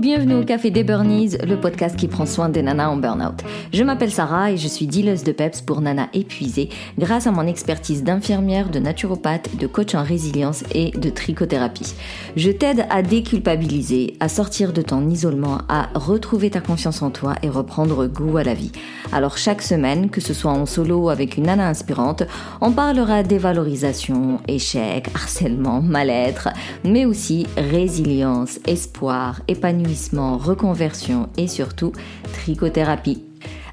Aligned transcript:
bienvenue 0.00 0.36
au 0.36 0.44
Café 0.44 0.70
des 0.70 0.82
Burnies, 0.82 1.36
le 1.46 1.60
podcast 1.60 1.94
qui 1.94 2.08
prend 2.08 2.24
soin 2.24 2.48
des 2.48 2.62
nanas 2.62 2.88
en 2.88 2.96
burn-out. 2.96 3.44
Je 3.70 3.84
m'appelle 3.84 4.10
Sarah 4.10 4.50
et 4.50 4.56
je 4.56 4.66
suis 4.66 4.86
dealeuse 4.86 5.24
de 5.24 5.32
PEPS 5.32 5.60
pour 5.60 5.82
nanas 5.82 6.08
épuisées 6.14 6.70
grâce 6.98 7.26
à 7.26 7.32
mon 7.32 7.46
expertise 7.46 8.02
d'infirmière, 8.02 8.70
de 8.70 8.78
naturopathe, 8.78 9.58
de 9.58 9.66
coach 9.66 9.94
en 9.94 10.02
résilience 10.02 10.64
et 10.74 10.90
de 10.92 11.10
trichothérapie. 11.10 11.92
Je 12.34 12.50
t'aide 12.50 12.86
à 12.88 13.02
déculpabiliser, 13.02 14.16
à 14.20 14.30
sortir 14.30 14.72
de 14.72 14.80
ton 14.80 15.06
isolement, 15.10 15.58
à 15.68 15.90
retrouver 15.94 16.48
ta 16.48 16.62
confiance 16.62 17.02
en 17.02 17.10
toi 17.10 17.34
et 17.42 17.50
reprendre 17.50 18.06
goût 18.06 18.38
à 18.38 18.42
la 18.42 18.54
vie. 18.54 18.72
Alors 19.12 19.36
chaque 19.36 19.60
semaine, 19.60 20.08
que 20.08 20.22
ce 20.22 20.32
soit 20.32 20.52
en 20.52 20.64
solo 20.64 21.10
avec 21.10 21.36
une 21.36 21.44
nana 21.44 21.68
inspirante, 21.68 22.22
on 22.62 22.72
parlera 22.72 23.22
dévalorisation, 23.22 24.38
échec, 24.48 25.08
harcèlement, 25.14 25.82
mal-être, 25.82 26.48
mais 26.84 27.04
aussi 27.04 27.46
résilience, 27.58 28.60
espoir, 28.66 29.42
épanouissement, 29.46 29.89
reconversion 30.36 31.28
et 31.36 31.48
surtout 31.48 31.92
trichothérapie. 32.32 33.24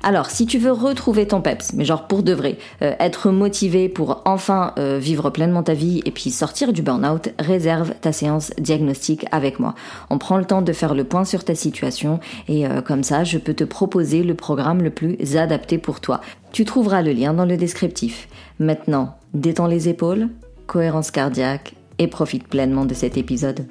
Alors, 0.03 0.29
si 0.29 0.45
tu 0.45 0.57
veux 0.57 0.71
retrouver 0.71 1.27
ton 1.27 1.41
peps, 1.41 1.73
mais 1.73 1.83
genre 1.83 2.07
pour 2.07 2.23
de 2.23 2.33
vrai, 2.33 2.57
euh, 2.81 2.93
être 2.99 3.31
motivé 3.31 3.89
pour 3.89 4.21
enfin 4.25 4.73
euh, 4.77 4.99
vivre 4.99 5.29
pleinement 5.29 5.63
ta 5.63 5.73
vie 5.73 6.01
et 6.05 6.11
puis 6.11 6.29
sortir 6.29 6.71
du 6.71 6.81
burn-out, 6.81 7.29
réserve 7.39 7.93
ta 7.99 8.11
séance 8.11 8.51
diagnostique 8.59 9.25
avec 9.31 9.59
moi. 9.59 9.75
On 10.09 10.17
prend 10.17 10.37
le 10.37 10.45
temps 10.45 10.61
de 10.61 10.71
faire 10.71 10.93
le 10.93 11.03
point 11.03 11.25
sur 11.25 11.43
ta 11.43 11.55
situation 11.55 12.19
et 12.47 12.67
euh, 12.67 12.81
comme 12.81 13.03
ça, 13.03 13.23
je 13.23 13.37
peux 13.37 13.53
te 13.53 13.63
proposer 13.63 14.23
le 14.23 14.35
programme 14.35 14.81
le 14.81 14.91
plus 14.91 15.35
adapté 15.35 15.77
pour 15.77 15.99
toi. 15.99 16.21
Tu 16.51 16.63
trouveras 16.63 17.01
le 17.01 17.11
lien 17.11 17.33
dans 17.33 17.45
le 17.45 17.57
descriptif. 17.57 18.27
Maintenant, 18.59 19.17
détends 19.33 19.67
les 19.67 19.89
épaules, 19.89 20.29
cohérence 20.67 21.11
cardiaque 21.11 21.73
et 21.99 22.07
profite 22.07 22.47
pleinement 22.47 22.85
de 22.85 22.93
cet 22.93 23.17
épisode. 23.17 23.65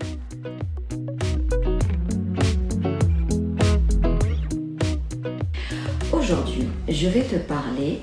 Aujourd'hui, 6.28 6.66
je 6.88 7.06
vais 7.06 7.22
te 7.22 7.36
parler 7.36 8.00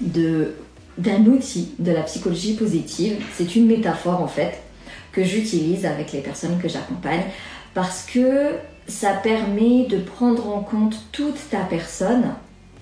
d'un 0.00 1.26
outil 1.26 1.74
de 1.80 1.90
la 1.90 2.02
psychologie 2.02 2.54
positive. 2.54 3.20
C'est 3.34 3.56
une 3.56 3.66
métaphore 3.66 4.20
en 4.20 4.28
fait 4.28 4.62
que 5.10 5.24
j'utilise 5.24 5.84
avec 5.84 6.12
les 6.12 6.20
personnes 6.20 6.60
que 6.60 6.68
j'accompagne 6.68 7.24
parce 7.74 8.06
que 8.06 8.52
ça 8.86 9.14
permet 9.14 9.86
de 9.86 9.98
prendre 9.98 10.48
en 10.50 10.60
compte 10.60 10.94
toute 11.10 11.50
ta 11.50 11.64
personne, 11.64 12.26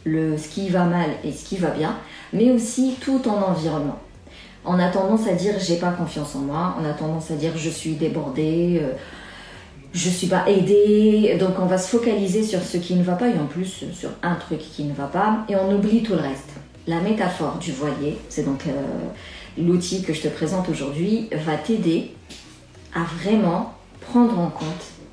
le, 0.05 0.37
ce 0.37 0.49
qui 0.49 0.69
va 0.69 0.85
mal 0.85 1.09
et 1.25 1.33
ce 1.33 1.43
qui 1.43 1.57
va 1.57 1.71
bien, 1.71 1.97
mais 2.35 2.51
aussi 2.51 2.97
tout 3.01 3.19
ton 3.19 3.43
environnement. 3.43 3.99
On 4.67 4.79
a 4.79 4.91
tendance 4.91 5.27
à 5.27 5.33
dire 5.33 5.55
j'ai 5.59 5.77
pas 5.77 5.93
confiance 5.93 6.37
en 6.37 6.41
moi, 6.41 6.77
on 6.79 6.85
a 6.85 6.93
tendance 6.93 7.31
à 7.31 7.35
dire 7.35 7.53
je 7.57 7.71
suis 7.71 7.93
débordée, 7.93 8.83
euh, 8.83 8.93
je 9.93 10.09
suis 10.09 10.29
pas 10.29 10.49
aidée, 10.49 11.37
donc 11.39 11.59
on 11.59 11.67
va 11.67 11.79
se 11.79 11.89
focaliser 11.89 12.43
sur 12.43 12.63
ce 12.63 12.77
qui 12.77 12.95
ne 12.95 13.03
va 13.03 13.15
pas 13.15 13.29
et 13.29 13.39
en 13.39 13.47
plus 13.47 13.85
sur 13.93 14.11
un 14.23 14.37
truc 14.37 14.59
qui 14.59 14.85
ne 14.85 14.95
va 14.95 15.07
pas 15.07 15.45
et 15.49 15.57
on 15.57 15.75
oublie 15.75 16.03
tout 16.03 16.13
le 16.13 16.21
reste. 16.21 16.51
La 16.87 17.01
métaphore 17.01 17.59
du 17.59 17.73
voilier, 17.73 18.17
c'est 18.29 18.45
donc 18.45 18.67
euh, 18.67 18.73
l'outil 19.59 20.03
que 20.03 20.13
je 20.13 20.23
te 20.23 20.29
présente 20.29 20.69
aujourd'hui, 20.69 21.29
va 21.45 21.57
t'aider 21.57 22.13
à 22.95 23.05
vraiment 23.23 23.75
prendre 24.01 24.39
en 24.39 24.49
compte 24.49 24.67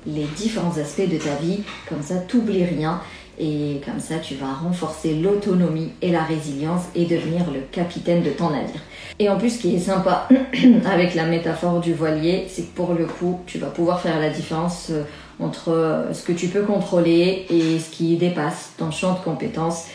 les 0.06 0.24
différents 0.36 0.76
aspects 0.78 1.08
de 1.08 1.18
ta 1.18 1.34
vie, 1.36 1.60
comme 1.88 2.02
ça 2.02 2.16
t'oublies 2.16 2.64
rien 2.64 3.00
et 3.38 3.80
comme 3.84 4.00
ça, 4.00 4.16
tu 4.18 4.34
vas 4.34 4.52
renforcer 4.52 5.14
l'autonomie 5.14 5.92
et 6.02 6.10
la 6.10 6.22
résilience 6.22 6.82
et 6.94 7.04
devenir 7.04 7.50
le 7.52 7.60
capitaine 7.70 8.22
de 8.22 8.30
ton 8.30 8.50
navire. 8.50 8.80
Et 9.18 9.28
en 9.28 9.38
plus, 9.38 9.50
ce 9.50 9.62
qui 9.62 9.76
est 9.76 9.80
sympa 9.80 10.28
avec 10.90 11.14
la 11.14 11.24
métaphore 11.24 11.80
du 11.80 11.94
voilier, 11.94 12.46
c'est 12.48 12.62
que 12.62 12.74
pour 12.74 12.94
le 12.94 13.06
coup, 13.06 13.40
tu 13.46 13.58
vas 13.58 13.68
pouvoir 13.68 14.00
faire 14.00 14.18
la 14.18 14.30
différence 14.30 14.88
euh, 14.90 15.04
entre 15.40 15.70
euh, 15.70 16.12
ce 16.12 16.24
que 16.24 16.32
tu 16.32 16.48
peux 16.48 16.62
contrôler 16.62 17.46
et 17.48 17.78
ce 17.78 17.90
qui 17.90 18.16
dépasse 18.16 18.72
ton 18.76 18.90
champ 18.90 19.14
de 19.14 19.20
compétences. 19.20 19.86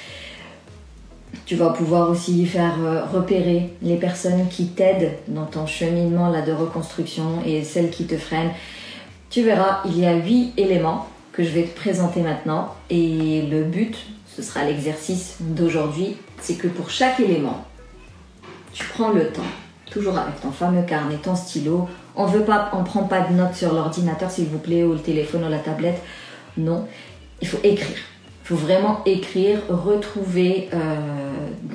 Tu 1.46 1.56
vas 1.56 1.72
pouvoir 1.72 2.10
aussi 2.10 2.46
faire 2.46 2.76
euh, 2.82 3.04
repérer 3.06 3.74
les 3.82 3.98
personnes 3.98 4.48
qui 4.50 4.68
t'aident 4.68 5.12
dans 5.28 5.46
ton 5.46 5.66
cheminement 5.66 6.30
là, 6.30 6.42
de 6.42 6.54
reconstruction 6.54 7.42
et 7.46 7.64
celles 7.64 7.90
qui 7.90 8.06
te 8.06 8.18
freinent. 8.18 8.52
Tu 9.30 9.42
verras, 9.42 9.82
il 9.86 10.00
y 10.00 10.06
a 10.06 10.14
huit 10.14 10.54
éléments 10.58 11.08
que 11.34 11.44
je 11.44 11.50
vais 11.50 11.64
te 11.64 11.76
présenter 11.76 12.22
maintenant. 12.22 12.76
Et 12.90 13.42
le 13.52 13.64
but, 13.64 13.98
ce 14.36 14.42
sera 14.42 14.64
l'exercice 14.64 15.38
d'aujourd'hui, 15.42 16.16
c'est 16.40 16.56
que 16.56 16.68
pour 16.68 16.90
chaque 16.90 17.20
élément, 17.20 17.66
tu 18.72 18.86
prends 18.86 19.10
le 19.10 19.28
temps, 19.28 19.42
toujours 19.92 20.18
avec 20.18 20.40
ton 20.42 20.52
fameux 20.52 20.84
carnet, 20.84 21.18
ton 21.18 21.36
stylo. 21.36 21.88
On 22.16 22.26
veut 22.26 22.44
pas, 22.44 22.72
on 22.74 22.84
prend 22.84 23.04
pas 23.04 23.22
de 23.22 23.34
notes 23.34 23.56
sur 23.56 23.74
l'ordinateur, 23.74 24.32
s'il 24.32 24.46
vous 24.46 24.60
plaît, 24.60 24.84
ou 24.84 24.94
le 24.94 25.00
téléphone 25.00 25.44
ou 25.44 25.50
la 25.50 25.60
tablette. 25.60 26.02
Non, 26.58 26.88
il 27.42 27.48
faut 27.48 27.60
écrire. 27.64 27.98
Il 28.44 28.48
faut 28.48 28.56
vraiment 28.56 29.02
écrire, 29.06 29.60
retrouver 29.70 30.70
euh, 30.74 30.96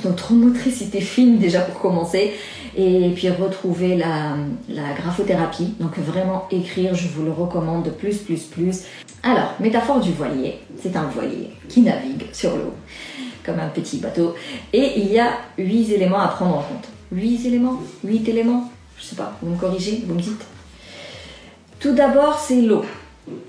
notre 0.04 0.34
motricité 0.34 1.00
fine 1.00 1.38
déjà 1.38 1.60
pour 1.60 1.80
commencer, 1.80 2.34
et 2.78 3.10
puis 3.10 3.28
retrouver 3.28 3.96
la, 3.96 4.36
graphothérapie. 4.96 5.74
Donc 5.80 5.98
vraiment 5.98 6.46
écrire, 6.50 6.94
je 6.94 7.08
vous 7.08 7.24
le 7.24 7.32
recommande 7.32 7.90
plus, 7.98 8.18
plus, 8.18 8.44
plus. 8.44 8.84
Alors, 9.24 9.54
métaphore 9.58 9.98
du 9.98 10.12
voilier. 10.12 10.60
C'est 10.80 10.96
un 10.96 11.02
voilier 11.08 11.50
qui 11.68 11.80
navigue 11.80 12.26
sur 12.32 12.56
l'eau, 12.56 12.72
comme 13.44 13.58
un 13.58 13.68
petit 13.68 13.98
bateau. 13.98 14.34
Et 14.72 14.92
il 14.96 15.12
y 15.12 15.18
a 15.18 15.32
huit 15.58 15.90
éléments 15.90 16.20
à 16.20 16.28
prendre 16.28 16.58
en 16.58 16.62
compte. 16.62 16.88
Huit 17.10 17.44
éléments? 17.46 17.80
Huit 18.04 18.28
éléments? 18.28 18.70
Je 18.96 19.04
sais 19.04 19.16
pas, 19.16 19.36
vous 19.42 19.50
me 19.50 19.58
corrigez, 19.58 20.04
vous 20.06 20.14
me 20.14 20.20
dites? 20.20 20.44
Tout 21.80 21.94
d'abord, 21.94 22.38
c'est 22.38 22.62
l'eau, 22.62 22.84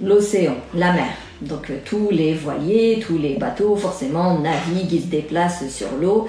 l'océan, 0.02 0.56
la 0.74 0.94
mer. 0.94 1.10
Donc 1.42 1.70
euh, 1.70 1.78
tous 1.86 2.10
les 2.12 2.34
voiliers, 2.34 3.00
tous 3.06 3.18
les 3.18 3.36
bateaux, 3.36 3.76
forcément, 3.76 4.40
naviguent, 4.40 4.94
ils 4.94 5.02
se 5.02 5.08
déplacent 5.08 5.70
sur 5.70 5.88
l'eau. 6.00 6.28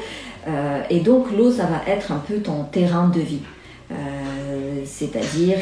Euh, 0.48 0.82
et 0.90 1.00
donc 1.00 1.30
l'eau, 1.32 1.50
ça 1.50 1.64
va 1.64 1.82
être 1.86 2.12
un 2.12 2.18
peu 2.18 2.38
ton 2.38 2.64
terrain 2.64 3.08
de 3.08 3.20
vie. 3.20 3.42
Euh, 3.90 4.82
c'est-à-dire 4.84 5.58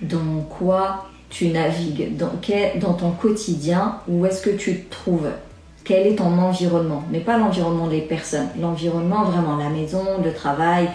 dans 0.00 0.40
quoi 0.48 1.06
tu 1.28 1.48
navigues, 1.48 2.16
dans, 2.16 2.30
dans 2.80 2.94
ton 2.94 3.10
quotidien, 3.10 3.96
où 4.08 4.24
est-ce 4.24 4.42
que 4.42 4.50
tu 4.50 4.80
te 4.80 4.90
trouves? 4.94 5.28
Quel 5.84 6.06
est 6.06 6.16
ton 6.16 6.38
environnement? 6.38 7.02
Mais 7.10 7.20
pas 7.20 7.38
l'environnement 7.38 7.88
des 7.88 8.00
personnes, 8.00 8.48
l'environnement 8.60 9.24
vraiment, 9.24 9.56
la 9.56 9.68
maison, 9.68 10.04
le 10.24 10.32
travail, 10.32 10.88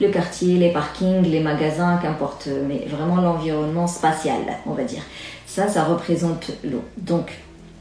le 0.00 0.08
quartier, 0.08 0.56
les 0.56 0.70
parkings, 0.70 1.22
les 1.22 1.40
magasins, 1.40 1.98
qu'importe, 2.02 2.48
mais 2.68 2.86
vraiment 2.88 3.16
l'environnement 3.16 3.86
spatial, 3.86 4.40
on 4.66 4.72
va 4.72 4.84
dire. 4.84 5.02
Ça, 5.46 5.68
ça 5.68 5.84
représente 5.84 6.50
l'eau. 6.64 6.82
Donc, 6.98 7.32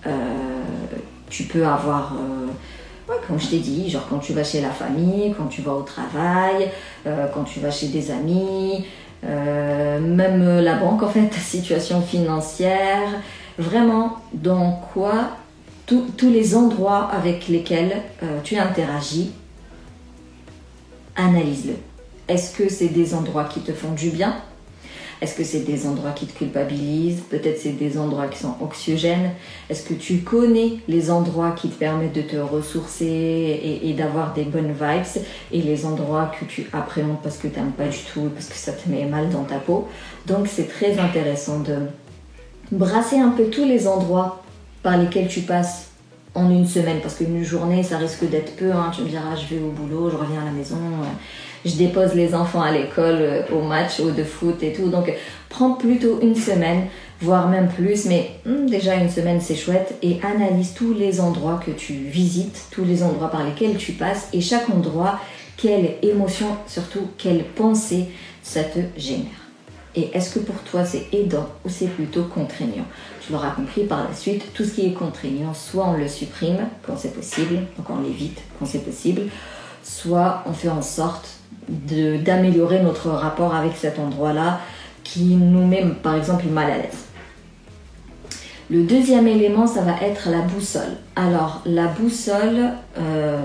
euh, 0.06 0.10
tu 1.30 1.44
peux 1.44 1.66
avoir... 1.66 2.14
comme 3.28 3.40
je 3.40 3.48
t'ai 3.48 3.60
dit, 3.60 3.90
genre 3.90 4.08
quand 4.10 4.20
tu 4.20 4.34
vas 4.34 4.44
chez 4.44 4.62
la 4.62 4.70
famille, 4.70 5.34
quand 5.38 5.48
tu 5.48 5.62
vas 5.62 5.74
au 5.74 5.82
travail, 5.82 6.70
euh, 7.06 7.28
quand 7.34 7.44
tu 7.44 7.60
vas 7.60 7.72
chez 7.72 7.88
des 7.88 8.12
amis, 8.12 8.86
euh, 9.26 10.00
même 10.00 10.60
la 10.60 10.76
banque, 10.76 11.04
en 11.04 11.10
fait, 11.10 11.28
ta 11.28 11.40
situation 11.40 12.02
financière, 12.02 13.10
vraiment 13.58 14.18
dans 14.34 14.82
quoi 14.94 15.30
tous 15.86 16.30
les 16.30 16.56
endroits 16.56 17.10
avec 17.12 17.48
lesquels 17.48 18.02
euh, 18.24 18.40
tu 18.44 18.58
interagis, 18.58 19.32
analyse-le. 21.16 21.76
Est-ce 22.28 22.56
que 22.56 22.70
c'est 22.70 22.88
des 22.88 23.14
endroits 23.14 23.44
qui 23.44 23.60
te 23.60 23.74
font 23.74 23.92
du 23.92 24.10
bien 24.10 24.36
est-ce 25.24 25.36
que 25.36 25.46
c'est 25.46 25.62
des 25.62 25.88
endroits 25.88 26.12
qui 26.12 26.26
te 26.26 26.38
culpabilisent? 26.38 27.22
Peut-être 27.30 27.58
c'est 27.58 27.72
des 27.72 27.98
endroits 27.98 28.28
qui 28.28 28.40
sont 28.40 28.56
anxiogènes. 28.60 29.32
Est-ce 29.70 29.88
que 29.88 29.94
tu 29.94 30.18
connais 30.18 30.80
les 30.90 31.10
endroits 31.10 31.52
qui 31.52 31.70
te 31.70 31.80
permettent 31.80 32.14
de 32.14 32.22
te 32.22 32.36
ressourcer 32.36 33.80
et, 33.82 33.94
d'avoir 33.94 34.34
des 34.34 34.44
bonnes 34.44 34.74
vibes 34.74 35.24
et 35.54 35.62
les 35.62 35.86
endroits 35.86 36.30
que 36.38 36.44
tu 36.44 36.68
appréhendes 36.74 37.22
parce 37.24 37.38
que 37.38 37.48
tu 37.48 37.58
n'aimes 37.58 37.72
pas 37.72 37.88
du 37.88 38.00
tout, 38.14 38.30
parce 38.34 38.48
que 38.48 38.56
ça 38.56 38.74
te 38.74 38.90
met 38.90 39.06
mal 39.06 39.30
dans 39.30 39.46
ta 39.46 39.60
peau? 39.60 39.88
Donc 40.28 40.50
c'est 40.50 40.68
très 40.68 41.00
intéressant 41.00 41.62
de 41.62 41.78
brasser 42.74 43.18
un 43.18 43.30
peu 43.30 43.46
tous 43.46 43.64
les 43.64 43.88
endroits 43.88 44.44
par 44.82 44.98
lesquels 44.98 45.30
tu 45.30 45.40
passes 45.40 45.88
en 46.36 46.50
une 46.50 46.68
semaine 46.68 47.00
parce 47.02 47.16
qu'une 47.16 47.46
journée 47.46 47.82
ça 47.82 47.98
risque 47.98 48.30
d'être 48.30 48.58
peu. 48.58 48.74
Hein. 48.74 48.92
Tu 48.94 49.04
me 49.04 49.08
diras 49.08 49.38
je 49.38 49.56
vais 49.56 49.62
au 49.62 49.70
boulot, 49.70 50.10
je 50.10 50.18
reviens 50.18 50.42
à 50.42 50.46
la 50.46 50.52
maison 50.52 50.76
je 51.66 51.76
dépose 51.76 52.14
les 52.14 52.36
enfants 52.36 52.62
à 52.62 52.72
l'école, 52.72 53.18
euh, 53.20 53.42
au 53.52 53.62
match, 53.62 54.00
au 54.00 54.12
de 54.12 54.24
foot 54.24 54.62
et 54.64 54.74
tout. 54.74 54.90
Donc, 54.90 55.12
prends 55.50 55.74
plutôt 55.74 56.20
une 56.22 56.36
semaine, 56.36 56.88
voire 57.22 57.48
même 57.48 57.70
plus, 57.70 58.06
mais 58.06 58.32
hmm, 58.46 58.66
déjà 58.68 58.96
une 58.96 59.10
semaine 59.10 59.40
c'est 59.40 59.56
chouette 59.56 59.96
et 60.02 60.20
analyse 60.24 60.74
tous 60.74 60.94
les 60.94 61.22
endroits 61.22 61.62
que 61.66 61.72
tu 61.72 61.94
visites, 61.94 62.68
tous 62.72 62.84
les 62.84 63.04
endroits 63.04 63.30
par 63.30 63.44
lesquels 63.44 63.78
tu 63.78 63.94
passes 63.94 64.28
et 64.34 64.42
chaque 64.42 64.70
endroit, 64.70 65.20
quelle 65.58 65.96
émotion, 66.02 66.48
surtout 66.68 67.08
quelle 67.18 67.44
pensée 67.44 68.08
ça 68.42 68.64
te 68.64 68.80
génère. 68.98 69.44
Et 69.96 70.10
est-ce 70.14 70.34
que 70.34 70.40
pour 70.40 70.56
toi 70.64 70.84
c'est 70.84 71.14
aidant 71.14 71.48
ou 71.64 71.70
c'est 71.70 71.88
plutôt 71.88 72.24
contraignant? 72.24 72.86
Tu 73.26 73.32
l'auras 73.32 73.52
compris 73.52 73.84
par 73.84 74.04
la 74.04 74.14
suite, 74.14 74.52
tout 74.54 74.66
ce 74.66 74.72
qui 74.72 74.88
est 74.88 74.94
contraignant, 74.94 75.54
soit 75.54 75.88
on 75.88 75.94
le 75.94 76.08
supprime 76.08 76.68
quand 76.86 76.98
c'est 76.98 77.14
possible, 77.14 77.56
donc 77.78 77.90
on 77.90 78.02
l'évite 78.02 78.42
quand 78.58 78.66
c'est 78.66 78.84
possible, 78.84 79.22
soit 79.84 80.44
on 80.48 80.54
fait 80.54 80.70
en 80.70 80.82
sorte 80.82 81.30
d'améliorer 81.70 82.82
notre 82.82 83.10
rapport 83.10 83.56
avec 83.56 83.74
cet 83.76 84.00
endroit-là 84.00 84.60
qui 85.04 85.36
nous 85.36 85.66
met 85.66 85.84
par 86.02 86.16
exemple 86.16 86.46
mal 86.48 86.72
à 86.72 86.78
l'aise. 86.78 87.06
Le 88.70 88.84
deuxième 88.84 89.28
élément, 89.28 89.68
ça 89.68 89.82
va 89.82 89.94
être 90.02 90.30
la 90.30 90.40
boussole. 90.40 90.98
Alors, 91.16 91.62
la 91.66 91.88
boussole, 91.88 92.72
euh, 92.98 93.40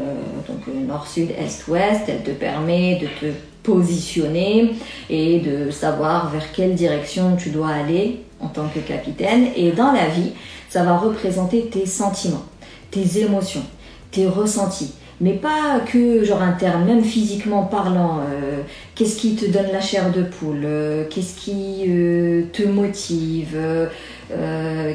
donc 0.47 0.75
nord, 0.87 1.07
sud, 1.07 1.31
est, 1.33 1.69
ouest, 1.69 2.03
elle 2.09 2.23
te 2.23 2.31
permet 2.31 3.01
de 3.01 3.07
te 3.21 3.35
positionner 3.63 4.75
et 5.11 5.41
de 5.41 5.71
savoir 5.71 6.31
vers 6.31 6.53
quelle 6.53 6.75
direction 6.75 7.37
tu 7.37 7.51
dois 7.51 7.69
aller 7.69 8.21
en 8.41 8.47
tant 8.47 8.69
que 8.69 8.79
capitaine. 8.79 9.49
Et 9.57 9.73
dans 9.73 9.93
la 9.93 10.07
vie, 10.07 10.33
ça 10.71 10.85
va 10.85 10.97
représenter 10.97 11.67
tes 11.67 11.85
sentiments, 11.85 12.45
tes 12.91 13.19
émotions, 13.19 13.65
tes 14.13 14.27
ressentis 14.27 14.95
mais 15.21 15.33
pas 15.33 15.81
que 15.81 16.23
genre 16.25 16.43
interne, 16.43 16.85
même 16.85 17.03
physiquement 17.03 17.65
parlant. 17.65 18.19
Euh, 18.19 18.63
qu'est-ce 18.95 19.17
qui 19.17 19.35
te 19.35 19.47
donne 19.47 19.73
la 19.73 19.81
chair 19.81 20.13
de 20.13 20.23
poule 20.23 20.63
euh, 20.65 21.05
Qu'est-ce 21.11 21.37
qui 21.37 21.85
euh, 21.89 22.43
te 22.53 22.63
motive 22.63 23.59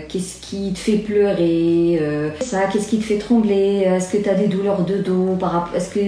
Qu'est-ce 0.08 0.40
qui 0.42 0.74
te 0.74 0.80
fait 0.80 0.98
pleurer 0.98 2.00
Ça, 2.42 2.68
qu'est-ce 2.72 2.88
qui 2.88 3.00
te 3.00 3.04
fait 3.04 3.18
trembler 3.18 3.84
Est-ce 3.86 4.12
que 4.12 4.22
tu 4.22 4.30
as 4.30 4.36
des 4.36 4.48
douleurs 4.48 4.86
de 4.86 4.98
dos 4.98 5.38
Est-ce 5.76 5.90
que 5.90 6.00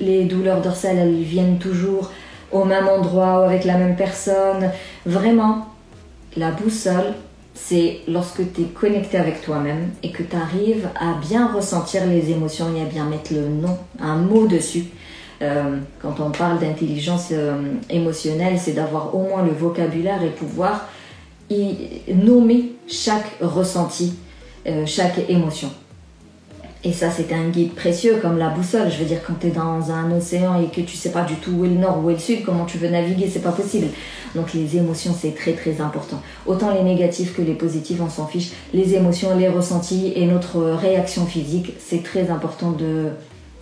les 0.00 0.24
douleurs 0.24 0.60
dorsales 0.60 0.98
elles 0.98 1.22
viennent 1.22 1.58
toujours 1.58 2.12
au 2.52 2.64
même 2.64 2.86
endroit 2.86 3.40
ou 3.40 3.42
avec 3.42 3.64
la 3.64 3.76
même 3.76 3.96
personne? 3.96 4.70
Vraiment, 5.06 5.66
la 6.36 6.52
boussole, 6.52 7.14
c'est 7.60 8.00
lorsque 8.06 8.52
tu 8.52 8.62
es 8.62 8.64
connecté 8.64 9.18
avec 9.18 9.42
toi-même 9.42 9.90
et 10.02 10.10
que 10.10 10.22
tu 10.22 10.36
arrives 10.36 10.88
à 10.98 11.14
bien 11.20 11.52
ressentir 11.52 12.06
les 12.06 12.30
émotions 12.30 12.74
et 12.74 12.82
à 12.82 12.84
bien 12.84 13.04
mettre 13.04 13.34
le 13.34 13.48
nom, 13.48 13.76
un 14.00 14.16
mot 14.16 14.46
dessus. 14.46 14.84
Euh, 15.42 15.78
quand 16.00 16.20
on 16.20 16.30
parle 16.30 16.60
d'intelligence 16.60 17.28
euh, 17.32 17.74
émotionnelle, 17.90 18.58
c'est 18.58 18.72
d'avoir 18.72 19.14
au 19.14 19.22
moins 19.22 19.44
le 19.44 19.52
vocabulaire 19.52 20.22
et 20.22 20.30
pouvoir 20.30 20.88
y 21.50 21.74
nommer 22.12 22.72
chaque 22.86 23.36
ressenti, 23.40 24.14
euh, 24.66 24.86
chaque 24.86 25.18
émotion. 25.28 25.70
Et 26.84 26.92
ça, 26.92 27.10
c'est 27.10 27.32
un 27.32 27.48
guide 27.48 27.74
précieux 27.74 28.18
comme 28.22 28.38
la 28.38 28.50
boussole. 28.50 28.88
Je 28.88 28.98
veux 28.98 29.04
dire, 29.04 29.18
quand 29.26 29.34
tu 29.40 29.48
es 29.48 29.50
dans 29.50 29.90
un 29.90 30.12
océan 30.16 30.60
et 30.60 30.66
que 30.66 30.80
tu 30.80 30.96
sais 30.96 31.10
pas 31.10 31.24
du 31.24 31.34
tout 31.34 31.50
où 31.50 31.64
est 31.64 31.68
le 31.68 31.74
nord, 31.74 32.00
où 32.04 32.10
est 32.10 32.14
le 32.14 32.18
sud, 32.20 32.44
comment 32.44 32.66
tu 32.66 32.78
veux 32.78 32.88
naviguer, 32.88 33.28
c'est 33.28 33.42
pas 33.42 33.50
possible. 33.50 33.88
Donc 34.36 34.54
les 34.54 34.76
émotions, 34.76 35.12
c'est 35.18 35.34
très 35.34 35.54
très 35.54 35.80
important. 35.80 36.22
Autant 36.46 36.72
les 36.72 36.82
négatifs 36.82 37.34
que 37.34 37.42
les 37.42 37.54
positifs, 37.54 38.00
on 38.00 38.08
s'en 38.08 38.26
fiche. 38.26 38.52
Les 38.72 38.94
émotions, 38.94 39.36
les 39.36 39.48
ressentis 39.48 40.12
et 40.14 40.26
notre 40.26 40.60
réaction 40.60 41.26
physique, 41.26 41.72
c'est 41.84 42.04
très 42.04 42.30
important 42.30 42.70
de, 42.70 43.08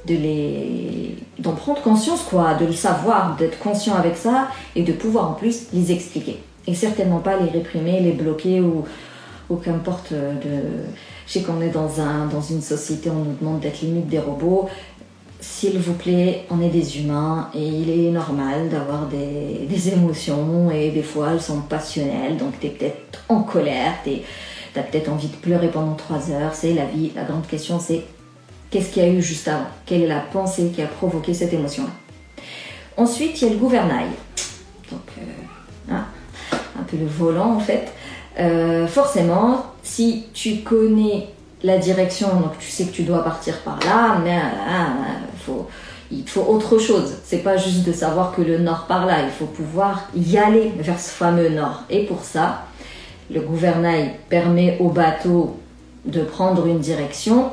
de 0.07 0.15
les 0.15 1.17
d'en 1.39 1.53
prendre 1.53 1.81
conscience 1.81 2.23
quoi, 2.23 2.55
de 2.55 2.67
le 2.67 2.73
savoir, 2.73 3.37
d'être 3.37 3.59
conscient 3.59 3.95
avec 3.95 4.17
ça 4.17 4.49
et 4.75 4.83
de 4.83 4.93
pouvoir 4.93 5.31
en 5.31 5.33
plus 5.33 5.69
les 5.73 5.91
expliquer. 5.91 6.39
Et 6.67 6.75
certainement 6.75 7.21
pas 7.21 7.39
les 7.39 7.49
réprimer, 7.49 8.01
les 8.01 8.13
bloquer 8.13 8.61
ou, 8.61 8.85
ou 9.49 9.57
qu'importe 9.57 10.13
de 10.13 10.61
je 11.27 11.33
sais 11.33 11.43
qu'on 11.43 11.61
est 11.61 11.71
dans, 11.71 12.01
un, 12.01 12.27
dans 12.27 12.41
une 12.41 12.63
société, 12.63 13.11
on 13.11 13.25
nous 13.25 13.37
demande 13.41 13.61
d'être 13.61 13.81
limite 13.81 14.09
des 14.09 14.19
robots. 14.19 14.69
S'il 15.41 15.79
vous 15.79 15.93
plaît, 15.93 16.45
on 16.51 16.63
est 16.63 16.69
des 16.71 16.99
humains 16.99 17.51
et 17.55 17.63
il 17.63 17.91
est 17.91 18.11
normal 18.11 18.69
d'avoir 18.69 19.07
des, 19.07 19.67
des, 19.69 19.89
émotions 19.91 20.71
et 20.71 20.91
des 20.91 21.03
fois 21.03 21.33
elles 21.33 21.43
sont 21.43 21.61
passionnelles. 21.61 22.37
Donc 22.37 22.59
tu 22.61 22.69
es 22.69 22.71
peut-être 22.71 23.23
en 23.29 23.43
colère, 23.43 23.93
tu 24.05 24.21
as 24.79 24.83
peut-être 24.83 25.09
envie 25.11 25.29
de 25.29 25.37
pleurer 25.37 25.69
pendant 25.69 25.95
trois 25.95 26.31
heures. 26.31 26.55
C'est 26.55 26.75
la 26.75 26.87
vie. 26.87 27.13
La 27.15 27.25
grande 27.25 27.47
question 27.47 27.81
c'est 27.81 28.03
qu'est-ce 28.71 28.91
qu'il 28.91 29.03
y 29.03 29.07
a 29.07 29.09
eu 29.09 29.21
juste 29.21 29.49
avant? 29.49 29.67
Quelle 29.85 30.03
est 30.03 30.09
la 30.09 30.21
pensée 30.21 30.71
qui 30.75 30.81
a 30.81 30.87
provoqué 30.87 31.35
cette 31.35 31.53
émotion-là? 31.53 31.91
Ensuite, 32.97 33.41
il 33.43 33.45
y 33.45 33.51
a 33.51 33.53
le 33.53 33.59
gouvernail. 33.59 34.09
Donc, 34.91 35.03
euh, 35.19 35.93
hein, 35.93 36.07
un 36.79 36.83
peu 36.85 36.97
le 36.97 37.07
volant 37.07 37.53
en 37.53 37.61
fait. 37.61 37.93
Euh, 38.39 38.87
forcément, 38.87 39.67
si 39.87 40.25
tu 40.35 40.59
connais 40.59 41.29
la 41.63 41.79
direction, 41.79 42.29
donc 42.41 42.59
tu 42.59 42.71
sais 42.71 42.85
que 42.85 42.93
tu 42.93 43.05
dois 43.05 43.25
partir 43.25 43.59
par 43.61 43.79
là, 43.81 44.19
mais 44.23 44.37
euh, 44.37 45.53
il 46.11 46.29
faut 46.29 46.43
autre 46.43 46.79
chose. 46.79 47.15
C'est 47.25 47.39
pas 47.39 47.57
juste 47.57 47.85
de 47.85 47.93
savoir 47.93 48.35
que 48.35 48.43
le 48.43 48.59
nord 48.59 48.87
par 48.87 49.07
là, 49.07 49.23
il 49.23 49.31
faut 49.31 49.47
pouvoir 49.47 50.09
y 50.15 50.37
aller 50.37 50.73
vers 50.79 51.01
ce 51.01 51.11
fameux 51.11 51.49
nord. 51.49 51.85
Et 51.89 52.05
pour 52.05 52.25
ça, 52.25 52.65
le 53.31 53.41
gouvernail 53.41 54.17
permet 54.29 54.77
au 54.81 54.89
bateau 54.89 55.57
de 56.05 56.23
prendre 56.23 56.67
une 56.67 56.81
direction 56.81 57.51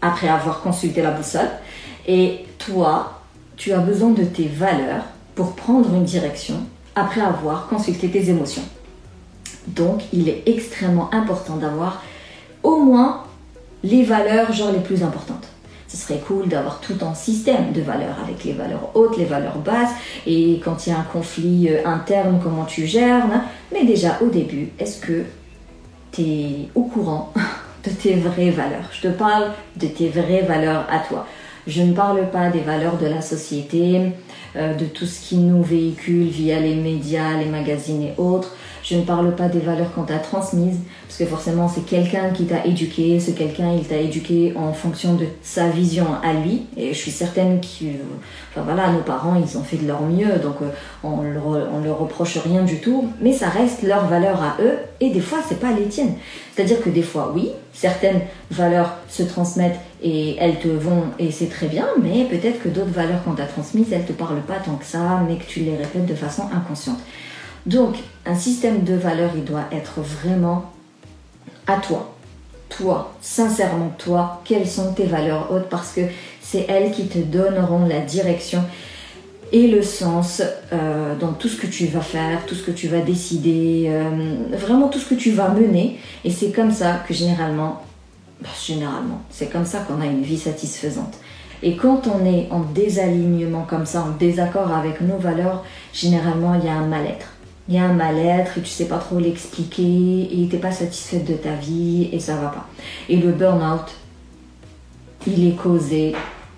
après 0.00 0.28
avoir 0.28 0.60
consulté 0.60 1.02
la 1.02 1.10
boussole. 1.10 1.50
Et 2.06 2.46
toi, 2.58 3.20
tu 3.56 3.72
as 3.72 3.78
besoin 3.78 4.10
de 4.10 4.24
tes 4.24 4.46
valeurs 4.46 5.04
pour 5.34 5.54
prendre 5.54 5.92
une 5.94 6.04
direction 6.04 6.56
après 6.94 7.20
avoir 7.20 7.68
consulté 7.68 8.10
tes 8.10 8.28
émotions. 8.28 8.64
Donc, 9.66 10.02
il 10.12 10.28
est 10.28 10.42
extrêmement 10.46 11.12
important 11.14 11.56
d'avoir 11.56 12.02
au 12.62 12.78
moins 12.78 13.24
les 13.82 14.02
valeurs 14.02 14.52
genre 14.52 14.72
les 14.72 14.80
plus 14.80 15.02
importantes. 15.02 15.48
Ce 15.88 15.96
serait 15.96 16.20
cool 16.26 16.48
d'avoir 16.48 16.80
tout 16.80 16.96
un 17.02 17.14
système 17.14 17.72
de 17.72 17.82
valeurs 17.82 18.16
avec 18.24 18.44
les 18.44 18.52
valeurs 18.52 18.90
hautes, 18.94 19.18
les 19.18 19.26
valeurs 19.26 19.58
basses 19.58 19.90
et 20.26 20.60
quand 20.64 20.86
il 20.86 20.90
y 20.90 20.92
a 20.92 20.98
un 20.98 21.02
conflit 21.02 21.68
euh, 21.68 21.86
interne, 21.86 22.40
comment 22.42 22.64
tu 22.64 22.86
gères. 22.86 23.26
Mais 23.72 23.84
déjà 23.84 24.18
au 24.22 24.28
début, 24.28 24.70
est-ce 24.78 25.00
que 25.00 25.24
tu 26.12 26.22
es 26.22 26.68
au 26.74 26.84
courant 26.84 27.32
de 27.84 27.90
tes 27.90 28.14
vraies 28.14 28.50
valeurs? 28.50 28.88
Je 28.92 29.08
te 29.08 29.12
parle 29.12 29.50
de 29.76 29.86
tes 29.86 30.08
vraies 30.08 30.46
valeurs 30.48 30.86
à 30.90 31.00
toi. 31.00 31.26
Je 31.66 31.82
ne 31.82 31.92
parle 31.92 32.30
pas 32.30 32.48
des 32.48 32.60
valeurs 32.60 32.96
de 32.96 33.06
la 33.06 33.20
société, 33.20 34.12
euh, 34.56 34.74
de 34.74 34.86
tout 34.86 35.06
ce 35.06 35.20
qui 35.20 35.36
nous 35.36 35.62
véhicule 35.62 36.26
via 36.26 36.58
les 36.58 36.74
médias, 36.74 37.36
les 37.38 37.46
magazines 37.46 38.02
et 38.02 38.14
autres. 38.16 38.56
Je 38.82 38.96
ne 38.96 39.02
parle 39.02 39.34
pas 39.36 39.48
des 39.48 39.60
valeurs 39.60 39.92
qu'on 39.94 40.02
t'a 40.02 40.18
transmises, 40.18 40.78
parce 41.06 41.18
que 41.18 41.26
forcément 41.26 41.68
c'est 41.68 41.86
quelqu'un 41.86 42.30
qui 42.30 42.46
t'a 42.46 42.66
éduqué, 42.66 43.20
ce 43.20 43.30
quelqu'un 43.30 43.72
il 43.72 43.84
t'a 43.84 43.96
éduqué 43.96 44.54
en 44.56 44.72
fonction 44.72 45.14
de 45.14 45.26
sa 45.42 45.68
vision 45.68 46.06
à 46.22 46.32
lui, 46.32 46.66
et 46.76 46.92
je 46.92 46.98
suis 46.98 47.12
certaine 47.12 47.60
que, 47.60 47.84
voilà, 48.56 48.90
nos 48.90 49.00
parents 49.00 49.36
ils 49.36 49.56
ont 49.56 49.62
fait 49.62 49.76
de 49.76 49.86
leur 49.86 50.02
mieux, 50.02 50.38
donc 50.42 50.56
euh, 50.62 50.70
on 51.04 51.22
ne 51.22 51.84
leur 51.84 51.98
reproche 51.98 52.38
rien 52.38 52.62
du 52.62 52.80
tout, 52.80 53.08
mais 53.20 53.32
ça 53.32 53.48
reste 53.48 53.82
leurs 53.82 54.06
valeurs 54.06 54.42
à 54.42 54.56
eux, 54.60 54.78
et 55.00 55.10
des 55.10 55.20
fois 55.20 55.38
c'est 55.48 55.60
pas 55.60 55.70
les 55.72 55.86
tiennes. 55.86 56.14
C'est-à-dire 56.54 56.82
que 56.82 56.90
des 56.90 57.02
fois 57.02 57.32
oui, 57.34 57.50
certaines 57.72 58.20
valeurs 58.50 58.96
se 59.08 59.22
transmettent 59.22 59.80
et 60.02 60.36
elles 60.40 60.58
te 60.58 60.68
vont, 60.68 61.04
et 61.20 61.30
c'est 61.30 61.48
très 61.48 61.68
bien, 61.68 61.86
mais 62.02 62.24
peut-être 62.24 62.60
que 62.60 62.68
d'autres 62.68 62.90
valeurs 62.90 63.22
qu'on 63.22 63.34
t'a 63.34 63.46
transmises, 63.46 63.92
elles 63.92 64.04
te 64.04 64.12
parlent 64.12 64.42
pas 64.42 64.58
tant 64.64 64.74
que 64.74 64.84
ça, 64.84 65.22
mais 65.28 65.36
que 65.36 65.44
tu 65.44 65.60
les 65.60 65.76
répètes 65.76 66.06
de 66.06 66.14
façon 66.14 66.42
inconsciente. 66.52 66.98
Donc, 67.66 67.96
un 68.26 68.34
système 68.34 68.82
de 68.82 68.94
valeurs, 68.94 69.32
il 69.36 69.44
doit 69.44 69.64
être 69.70 70.00
vraiment 70.00 70.72
à 71.66 71.76
toi. 71.76 72.14
Toi, 72.68 73.14
sincèrement 73.20 73.94
toi, 73.98 74.40
quelles 74.44 74.68
sont 74.68 74.94
tes 74.94 75.04
valeurs 75.04 75.52
hautes 75.52 75.68
parce 75.68 75.92
que 75.92 76.00
c'est 76.40 76.66
elles 76.68 76.90
qui 76.90 77.06
te 77.06 77.18
donneront 77.18 77.86
la 77.86 78.00
direction 78.00 78.64
et 79.52 79.68
le 79.68 79.82
sens 79.82 80.42
euh, 80.72 81.14
dans 81.16 81.32
tout 81.32 81.48
ce 81.48 81.60
que 81.60 81.66
tu 81.66 81.86
vas 81.86 82.00
faire, 82.00 82.46
tout 82.46 82.54
ce 82.54 82.62
que 82.62 82.70
tu 82.70 82.88
vas 82.88 83.00
décider, 83.00 83.84
euh, 83.88 84.36
vraiment 84.52 84.88
tout 84.88 84.98
ce 84.98 85.06
que 85.06 85.14
tu 85.14 85.30
vas 85.32 85.50
mener. 85.50 85.98
Et 86.24 86.30
c'est 86.30 86.50
comme 86.50 86.72
ça 86.72 87.02
que 87.06 87.12
généralement, 87.12 87.82
bah, 88.40 88.48
généralement, 88.66 89.20
c'est 89.30 89.52
comme 89.52 89.66
ça 89.66 89.80
qu'on 89.80 90.00
a 90.00 90.06
une 90.06 90.22
vie 90.22 90.38
satisfaisante. 90.38 91.18
Et 91.62 91.76
quand 91.76 92.08
on 92.08 92.24
est 92.24 92.48
en 92.50 92.60
désalignement 92.60 93.66
comme 93.68 93.86
ça, 93.86 94.02
en 94.02 94.16
désaccord 94.16 94.72
avec 94.72 95.02
nos 95.02 95.18
valeurs, 95.18 95.64
généralement 95.92 96.54
il 96.54 96.64
y 96.64 96.68
a 96.68 96.72
un 96.72 96.86
mal-être 96.86 97.26
il 97.68 97.74
y 97.74 97.78
a 97.78 97.84
un 97.84 97.92
mal-être 97.92 98.58
et 98.58 98.60
tu 98.60 98.68
sais 98.68 98.86
pas 98.86 98.98
trop 98.98 99.18
l'expliquer 99.18 100.28
et 100.32 100.48
t'es 100.48 100.58
pas 100.58 100.72
satisfaite 100.72 101.24
de 101.24 101.34
ta 101.34 101.54
vie 101.54 102.08
et 102.12 102.18
ça 102.18 102.36
va 102.36 102.48
pas. 102.48 102.66
Et 103.08 103.16
le 103.16 103.32
burn-out, 103.32 103.86
il 105.26 105.48
est 105.48 105.54
causé, 105.56 106.14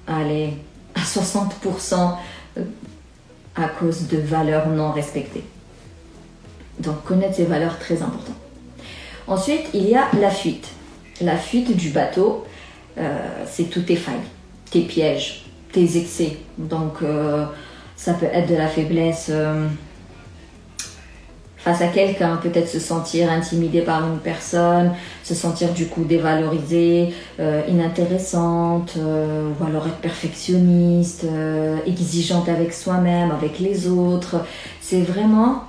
allez, 0.06 0.54
à 0.94 1.00
60% 1.00 2.14
euh, 2.56 2.62
à 3.54 3.68
cause 3.68 4.08
de 4.08 4.16
valeurs 4.16 4.68
non 4.68 4.92
respectées. 4.92 5.44
Donc 6.78 7.04
connaître 7.04 7.37
ces 7.37 7.44
valeurs 7.44 7.78
très 7.78 8.02
important. 8.02 8.34
Ensuite, 9.26 9.66
il 9.75 9.88
y 9.88 9.94
a 9.94 10.08
la 10.18 10.30
fuite. 10.30 10.68
La 11.20 11.37
fuite 11.37 11.76
du 11.76 11.90
bateau, 11.90 12.44
euh, 12.99 13.44
c'est 13.46 13.64
tous 13.64 13.82
tes 13.82 13.96
failles, 13.96 14.16
tes 14.70 14.82
pièges, 14.82 15.44
tes 15.73 15.99
excès. 15.99 16.38
Donc 16.58 17.02
euh, 17.02 17.44
ça 17.96 18.14
peut 18.14 18.26
être 18.26 18.49
de 18.49 18.56
la 18.56 18.68
faiblesse 18.68 19.30
face 21.64 21.80
à 21.80 21.87
quelqu'un, 21.87 22.37
peut-être 22.37 22.68
se 22.68 22.78
sentir 22.78 23.30
intimidé 23.30 23.80
par 23.80 24.06
une 24.06 24.18
personne, 24.18 24.92
se 25.23 25.35
sentir 25.35 25.73
du 25.73 25.87
coup 25.87 26.04
dévalorisée, 26.04 27.14
euh, 27.40 27.62
inintéressante, 27.66 28.97
euh, 28.99 29.49
ou 29.59 29.64
alors 29.64 29.87
être 29.87 29.97
perfectionniste, 29.97 31.25
euh, 31.25 31.78
exigeante 31.87 32.50
avec 32.50 32.75
soi-même, 32.75 33.30
avec 33.30 33.61
les 33.61 33.88
autres. 33.88 34.44
C'est 34.83 35.00
vraiment 35.00 35.64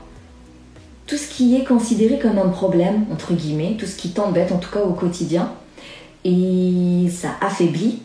tout 1.08 1.16
ce 1.16 1.30
qui 1.30 1.56
est 1.56 1.64
considéré 1.64 2.20
comme 2.20 2.40
un 2.40 2.50
problème, 2.50 3.06
entre 3.10 3.34
guillemets, 3.34 3.78
tout 3.80 3.86
ce 3.86 3.96
qui 3.96 4.10
t'embête 4.10 4.52
en 4.52 4.58
tout 4.58 4.72
cas 4.72 4.82
au 4.82 4.92
quotidien. 4.92 5.54
Et 6.26 7.08
ça 7.10 7.30
affaiblit 7.40 8.02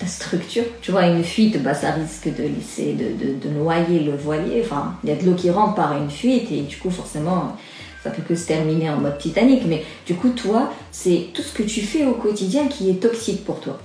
ta 0.00 0.06
structure. 0.06 0.64
Tu 0.80 0.90
vois, 0.90 1.06
une 1.06 1.22
fuite, 1.22 1.62
bah, 1.62 1.74
ça 1.74 1.92
risque 1.92 2.34
de 2.34 2.42
laisser, 2.42 2.94
de, 2.94 3.48
de, 3.48 3.54
noyer 3.54 4.00
le 4.00 4.16
voilier. 4.16 4.62
Enfin, 4.64 4.94
il 5.04 5.10
y 5.10 5.12
a 5.12 5.16
de 5.16 5.24
l'eau 5.24 5.34
qui 5.34 5.50
rentre 5.50 5.74
par 5.74 5.96
une 5.96 6.10
fuite 6.10 6.50
et 6.50 6.62
du 6.62 6.78
coup, 6.78 6.90
forcément, 6.90 7.56
ça 8.02 8.10
peut 8.10 8.22
que 8.26 8.34
se 8.34 8.46
terminer 8.46 8.88
en 8.88 8.96
mode 8.96 9.18
Titanic. 9.18 9.64
Mais 9.66 9.84
du 10.06 10.14
coup, 10.14 10.30
toi, 10.30 10.72
c'est 10.90 11.28
tout 11.34 11.42
ce 11.42 11.52
que 11.52 11.62
tu 11.62 11.82
fais 11.82 12.06
au 12.06 12.14
quotidien 12.14 12.66
qui 12.66 12.88
est 12.88 12.94
toxique 12.94 13.44
pour 13.44 13.60
toi, 13.60 13.78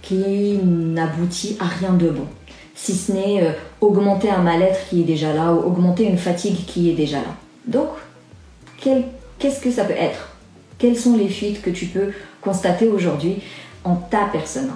qui 0.00 0.58
n'aboutit 0.62 1.58
à 1.60 1.66
rien 1.66 1.92
de 1.92 2.08
bon. 2.08 2.26
Si 2.74 2.94
ce 2.94 3.12
n'est 3.12 3.42
euh, 3.42 3.52
augmenter 3.80 4.30
un 4.30 4.42
mal-être 4.42 4.88
qui 4.88 5.02
est 5.02 5.04
déjà 5.04 5.34
là 5.34 5.52
ou 5.52 5.58
augmenter 5.58 6.04
une 6.04 6.18
fatigue 6.18 6.64
qui 6.66 6.90
est 6.90 6.94
déjà 6.94 7.18
là. 7.18 7.36
Donc, 7.66 7.90
qu'est-ce 8.80 9.60
que 9.60 9.70
ça 9.70 9.84
peut 9.84 9.92
être? 9.92 10.30
Quelles 10.78 10.98
sont 10.98 11.16
les 11.16 11.28
fuites 11.28 11.62
que 11.62 11.70
tu 11.70 11.86
peux 11.86 12.08
constater 12.40 12.88
aujourd'hui 12.88 13.36
en 13.84 13.94
ta 13.94 14.24
personne? 14.32 14.70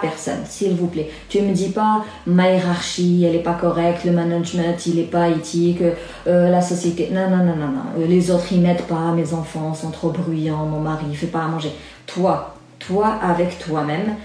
Personne, 0.00 0.44
s'il 0.48 0.74
vous 0.74 0.86
plaît. 0.86 1.10
Tu 1.28 1.40
me 1.40 1.52
dis 1.52 1.68
pas 1.68 2.04
ma 2.26 2.50
hiérarchie, 2.50 3.24
elle 3.24 3.36
est 3.36 3.42
pas 3.42 3.54
correcte, 3.54 4.04
le 4.04 4.12
management, 4.12 4.86
il 4.86 4.98
est 4.98 5.04
pas 5.04 5.28
éthique, 5.28 5.82
euh, 6.26 6.48
la 6.48 6.62
société. 6.62 7.10
Non, 7.12 7.30
non, 7.30 7.44
non, 7.44 7.56
non, 7.56 7.68
non. 7.68 7.82
Euh, 7.98 8.06
les 8.06 8.30
autres, 8.30 8.52
ils 8.52 8.60
m'aident 8.60 8.82
pas, 8.82 9.12
mes 9.12 9.34
enfants 9.34 9.74
sont 9.74 9.90
trop 9.90 10.10
bruyants, 10.10 10.66
mon 10.66 10.80
mari, 10.80 11.06
il 11.10 11.16
fait 11.16 11.26
pas 11.26 11.44
à 11.44 11.48
manger. 11.48 11.72
Toi, 12.06 12.54
toi 12.78 13.18
avec 13.22 13.58
toi-même, 13.58 14.16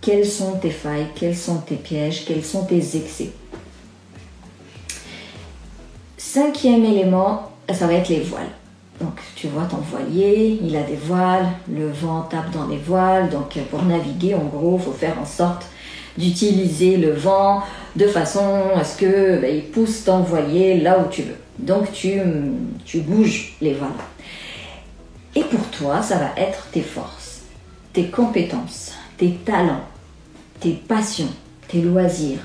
quelles 0.00 0.26
sont 0.26 0.52
tes 0.52 0.70
failles, 0.70 1.08
quels 1.14 1.36
sont 1.36 1.58
tes 1.58 1.76
pièges, 1.76 2.24
quels 2.26 2.44
sont 2.44 2.64
tes 2.64 2.96
excès? 2.96 3.32
Cinquième 6.16 6.84
élément, 6.84 7.50
ça 7.72 7.86
va 7.86 7.94
être 7.94 8.08
les 8.08 8.20
voiles. 8.20 8.50
Donc 9.00 9.20
tu 9.34 9.48
vois 9.48 9.64
ton 9.64 9.76
voilier, 9.76 10.58
il 10.62 10.74
a 10.76 10.82
des 10.82 10.96
voiles, 10.96 11.46
le 11.70 11.90
vent 11.90 12.22
tape 12.22 12.50
dans 12.50 12.66
les 12.66 12.78
voiles, 12.78 13.28
donc 13.28 13.58
pour 13.70 13.82
naviguer 13.84 14.34
en 14.34 14.44
gros, 14.44 14.78
il 14.78 14.84
faut 14.84 14.92
faire 14.92 15.18
en 15.20 15.26
sorte 15.26 15.66
d'utiliser 16.16 16.96
le 16.96 17.12
vent 17.12 17.62
de 17.94 18.06
façon 18.06 18.70
à 18.74 18.84
ce 18.84 18.96
que 18.96 19.38
ben, 19.38 19.54
il 19.54 19.64
pousse 19.64 20.04
ton 20.04 20.20
voilier 20.20 20.80
là 20.80 20.98
où 20.98 21.10
tu 21.10 21.22
veux. 21.22 21.36
Donc 21.58 21.92
tu, 21.92 22.20
tu 22.84 23.00
bouges 23.00 23.56
les 23.60 23.74
voiles. 23.74 23.90
Et 25.34 25.42
pour 25.42 25.64
toi, 25.70 26.00
ça 26.00 26.16
va 26.16 26.30
être 26.36 26.66
tes 26.72 26.80
forces, 26.80 27.42
tes 27.92 28.06
compétences, 28.06 28.92
tes 29.18 29.32
talents, 29.44 29.84
tes 30.60 30.72
passions, 30.72 31.32
tes 31.68 31.82
loisirs, 31.82 32.40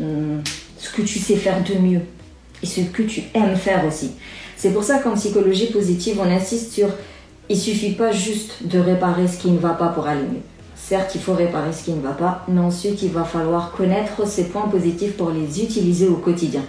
hum, 0.00 0.42
ce 0.76 0.90
que 0.90 1.02
tu 1.02 1.18
sais 1.18 1.36
faire 1.36 1.62
de 1.64 1.74
mieux 1.74 2.02
et 2.62 2.66
ce 2.66 2.82
que 2.82 3.02
tu 3.02 3.22
aimes 3.32 3.56
faire 3.56 3.86
aussi. 3.86 4.12
C'est 4.60 4.74
pour 4.74 4.84
ça 4.84 4.98
qu'en 4.98 5.14
psychologie 5.14 5.68
positive, 5.68 6.18
on 6.20 6.30
insiste 6.30 6.72
sur 6.74 6.88
il 7.48 7.56
suffit 7.56 7.92
pas 7.92 8.12
juste 8.12 8.66
de 8.66 8.78
réparer 8.78 9.26
ce 9.26 9.38
qui 9.38 9.50
ne 9.50 9.58
va 9.58 9.70
pas 9.70 9.88
pour 9.88 10.06
aller 10.06 10.20
mieux. 10.20 10.42
Certes, 10.76 11.12
il 11.14 11.20
faut 11.22 11.32
réparer 11.32 11.72
ce 11.72 11.84
qui 11.84 11.92
ne 11.92 12.02
va 12.02 12.10
pas, 12.10 12.44
mais 12.46 12.60
ensuite, 12.60 13.02
il 13.02 13.10
va 13.10 13.24
falloir 13.24 13.72
connaître 13.72 14.28
ces 14.28 14.48
points 14.48 14.68
positifs 14.68 15.16
pour 15.16 15.30
les 15.30 15.62
utiliser 15.62 16.08
au 16.08 16.16
quotidien. 16.16 16.60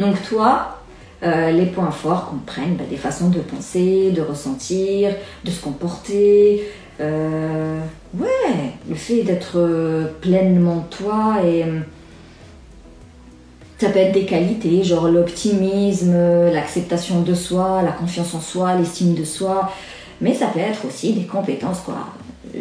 Donc 0.00 0.20
toi, 0.28 0.80
euh, 1.22 1.52
les 1.52 1.66
points 1.66 1.92
forts 1.92 2.28
comprennent 2.28 2.74
bah, 2.74 2.82
des 2.90 2.96
façons 2.96 3.28
de 3.28 3.38
penser, 3.38 4.10
de 4.10 4.20
ressentir, 4.20 5.14
de 5.44 5.50
se 5.52 5.62
comporter. 5.62 6.64
Euh, 7.00 7.78
ouais, 8.18 8.72
le 8.88 8.96
fait 8.96 9.22
d'être 9.22 9.58
euh, 9.58 10.08
pleinement 10.20 10.88
toi 10.90 11.36
et 11.44 11.64
ça 13.82 13.88
peut 13.88 13.98
être 13.98 14.12
des 14.12 14.26
qualités, 14.26 14.84
genre 14.84 15.08
l'optimisme, 15.08 16.14
l'acceptation 16.52 17.22
de 17.22 17.34
soi, 17.34 17.82
la 17.82 17.90
confiance 17.90 18.32
en 18.32 18.40
soi, 18.40 18.76
l'estime 18.76 19.14
de 19.14 19.24
soi. 19.24 19.72
Mais 20.20 20.34
ça 20.34 20.46
peut 20.46 20.60
être 20.60 20.84
aussi 20.86 21.12
des 21.14 21.24
compétences, 21.24 21.80
quoi. 21.80 22.06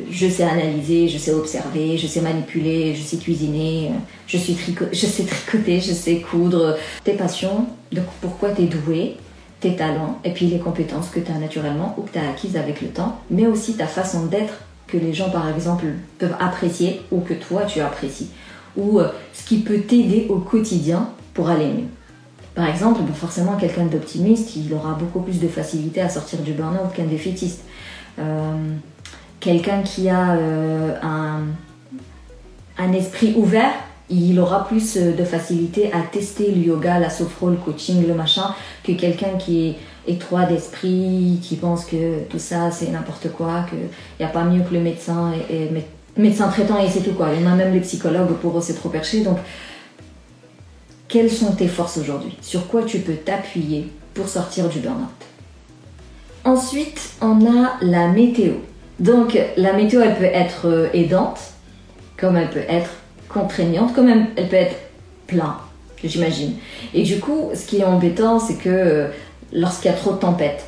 Je 0.10 0.28
sais 0.28 0.42
analyser, 0.42 1.08
je 1.08 1.20
sais 1.20 1.32
observer, 1.32 1.96
je 1.96 2.08
sais 2.08 2.22
manipuler, 2.22 2.96
je 2.96 3.04
sais 3.04 3.18
cuisiner, 3.18 3.92
je, 4.26 4.36
suis 4.36 4.58
je 4.92 5.06
sais 5.06 5.24
tricoter, 5.24 5.80
je 5.80 5.94
sais 5.94 6.16
coudre. 6.22 6.78
Tes 7.04 7.14
passions, 7.14 7.68
donc 7.92 8.06
pourquoi 8.20 8.50
tu 8.50 8.64
es 8.64 8.66
doué, 8.66 9.18
tes 9.60 9.76
talents, 9.76 10.18
et 10.24 10.32
puis 10.32 10.48
les 10.48 10.58
compétences 10.58 11.10
que 11.10 11.20
tu 11.20 11.32
as 11.32 11.38
naturellement 11.38 11.94
ou 12.00 12.02
que 12.02 12.14
tu 12.14 12.18
as 12.18 12.28
acquises 12.28 12.58
avec 12.58 12.82
le 12.82 12.88
temps, 12.88 13.20
mais 13.30 13.46
aussi 13.46 13.76
ta 13.76 13.86
façon 13.86 14.26
d'être 14.26 14.56
que 14.88 14.98
les 14.98 15.14
gens, 15.14 15.30
par 15.30 15.48
exemple, 15.54 15.86
peuvent 16.18 16.36
apprécier 16.40 17.02
ou 17.12 17.20
que 17.20 17.36
toi 17.36 17.66
tu 17.66 17.80
apprécies 17.80 18.30
ou 18.78 19.00
euh, 19.00 19.10
ce 19.34 19.46
qui 19.46 19.60
peut 19.60 19.80
t'aider 19.80 20.28
au 20.30 20.38
quotidien 20.38 21.10
pour 21.34 21.50
aller 21.50 21.68
mieux. 21.68 21.88
Par 22.56 22.68
exemple, 22.68 23.02
bah, 23.02 23.14
forcément, 23.14 23.56
quelqu'un 23.56 23.86
d'optimiste, 23.86 24.56
il 24.56 24.74
aura 24.74 24.94
beaucoup 24.94 25.22
plus 25.22 25.40
de 25.40 25.48
facilité 25.48 26.02
à 26.02 26.10
sortir 26.10 26.40
du 26.40 26.54
burn-out 26.54 26.94
qu'un 26.96 27.06
défaitiste. 27.06 27.62
Euh, 28.20 28.76
quelqu'un 29.40 29.82
qui 29.84 30.10
a 30.10 30.34
euh, 30.34 30.96
un, 31.02 32.94
esprit 32.94 33.34
ouvert, 33.38 33.72
il 34.10 34.38
aura 34.40 34.68
plus 34.68 34.98
de 34.98 35.24
facilité 35.24 35.94
à 35.94 36.02
tester 36.02 36.52
le 36.52 36.62
yoga, 36.62 37.00
la 37.00 37.10
sophro, 37.10 37.50
le 37.50 37.56
coaching, 37.56 38.06
le 38.06 38.14
machin, 38.14 38.54
que 38.84 38.92
quelqu'un 38.92 39.38
qui 39.40 39.70
est 39.70 39.76
étroit 40.08 40.46
d'esprit, 40.46 41.40
qui 41.42 41.56
pense 41.56 41.86
que 41.86 42.24
tout 42.30 42.40
ça 42.40 42.72
c'est 42.72 42.90
n'importe 42.90 43.32
quoi, 43.32 43.66
qu'il 43.70 43.80
n'y 44.20 44.26
a 44.26 44.30
pas 44.30 44.44
mieux 44.44 44.64
que 44.64 44.74
le 44.74 44.82
médecin 44.82 45.32
et, 45.50 45.64
et 45.64 45.70
médecin 46.18 46.48
traitant 46.50 46.80
et 46.80 46.90
c'est 46.90 47.02
tout 47.02 47.14
quoi. 47.14 47.30
Il 47.34 47.42
y 47.42 47.48
en 47.48 47.52
a 47.52 47.56
même 47.56 47.74
les 47.74 47.80
psychologues 47.82 48.34
pour 48.42 48.58
eux 48.58 48.62
c'est 48.62 48.74
trop 48.74 48.90
perché. 48.90 49.22
Donc, 49.22 49.38
quelles 51.08 51.32
sont 51.32 51.54
tes 51.54 51.68
forces 51.68 51.98
aujourd'hui? 51.98 52.38
Sur 52.42 52.68
quoi 52.68 52.84
tu 52.84 53.00
peux 53.00 53.16
t'appuyer 53.16 53.90
pour 54.14 54.28
sortir 54.28 54.70
du 54.70 54.80
burn-out? 54.80 55.10
Ensuite, 56.44 57.12
on 57.22 57.46
a 57.46 57.74
la 57.82 58.08
météo. 58.08 58.54
Donc, 59.00 59.38
la 59.58 59.74
météo, 59.74 60.02
elle 60.02 60.16
peut 60.16 60.24
être 60.24 60.68
euh, 60.68 60.88
aidante, 60.94 61.40
comme 62.18 62.38
elle 62.38 62.50
peut 62.50 62.64
être 62.68 62.90
contraignante, 63.30 63.94
comme 63.94 64.10
elle 64.10 64.48
peut 64.48 64.56
être 64.56 64.76
plein, 65.28 65.58
j'imagine. 66.04 66.54
Et 66.94 67.04
du 67.04 67.20
coup, 67.20 67.50
ce 67.54 67.66
qui 67.66 67.80
est 67.80 67.84
embêtant, 67.84 68.40
c'est 68.40 68.56
que 68.56 68.70
euh, 68.70 69.08
lorsqu'il 69.54 69.90
y 69.90 69.94
a 69.94 69.98
trop 69.98 70.14
de 70.14 70.18
tempêtes, 70.18 70.66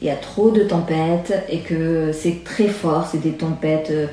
il 0.00 0.08
y 0.08 0.10
a 0.10 0.16
trop 0.16 0.50
de 0.50 0.62
tempêtes 0.64 1.32
et 1.48 1.60
que 1.60 2.12
c'est 2.12 2.44
très 2.44 2.68
fort, 2.68 3.08
c'est 3.10 3.20
des 3.20 3.32
tempêtes 3.32 3.90
euh, 3.90 4.06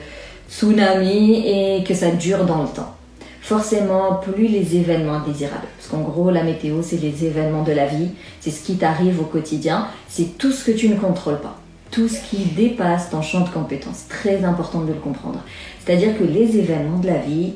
tsunami 0.50 1.48
et 1.48 1.84
que 1.84 1.94
ça 1.94 2.12
dure 2.12 2.46
dans 2.46 2.64
le 2.64 2.70
temps. 2.70 2.96
Forcément, 3.42 4.16
plus 4.16 4.48
les 4.48 4.76
événements 4.76 5.22
désirables, 5.22 5.68
parce 5.78 5.90
qu'en 5.90 6.02
gros, 6.02 6.30
la 6.30 6.44
météo, 6.44 6.82
c'est 6.84 6.98
les 6.98 7.26
événements 7.26 7.64
de 7.64 7.72
la 7.72 7.88
vie, 7.88 8.10
c'est 8.42 8.52
ce 8.52 8.64
qui 8.64 8.76
t'arrive 8.76 9.20
au 9.20 9.24
quotidien, 9.24 9.88
c'est 10.08 10.38
tout 10.38 10.52
ce 10.52 10.66
que 10.66 10.72
tu 10.72 10.90
ne 10.90 10.96
contrôles 10.96 11.40
pas, 11.40 11.58
tout 11.90 12.08
ce 12.08 12.20
qui 12.30 12.46
dépasse 12.46 13.10
ton 13.10 13.22
champ 13.22 13.42
de 13.42 13.50
compétences. 13.50 14.08
Très 14.08 14.44
important 14.44 14.82
de 14.82 14.94
le 14.94 15.00
comprendre. 15.00 15.40
C'est-à-dire 15.84 16.18
que 16.18 16.24
les 16.24 16.58
événements 16.58 17.00
de 17.00 17.08
la 17.08 17.18
vie, 17.18 17.54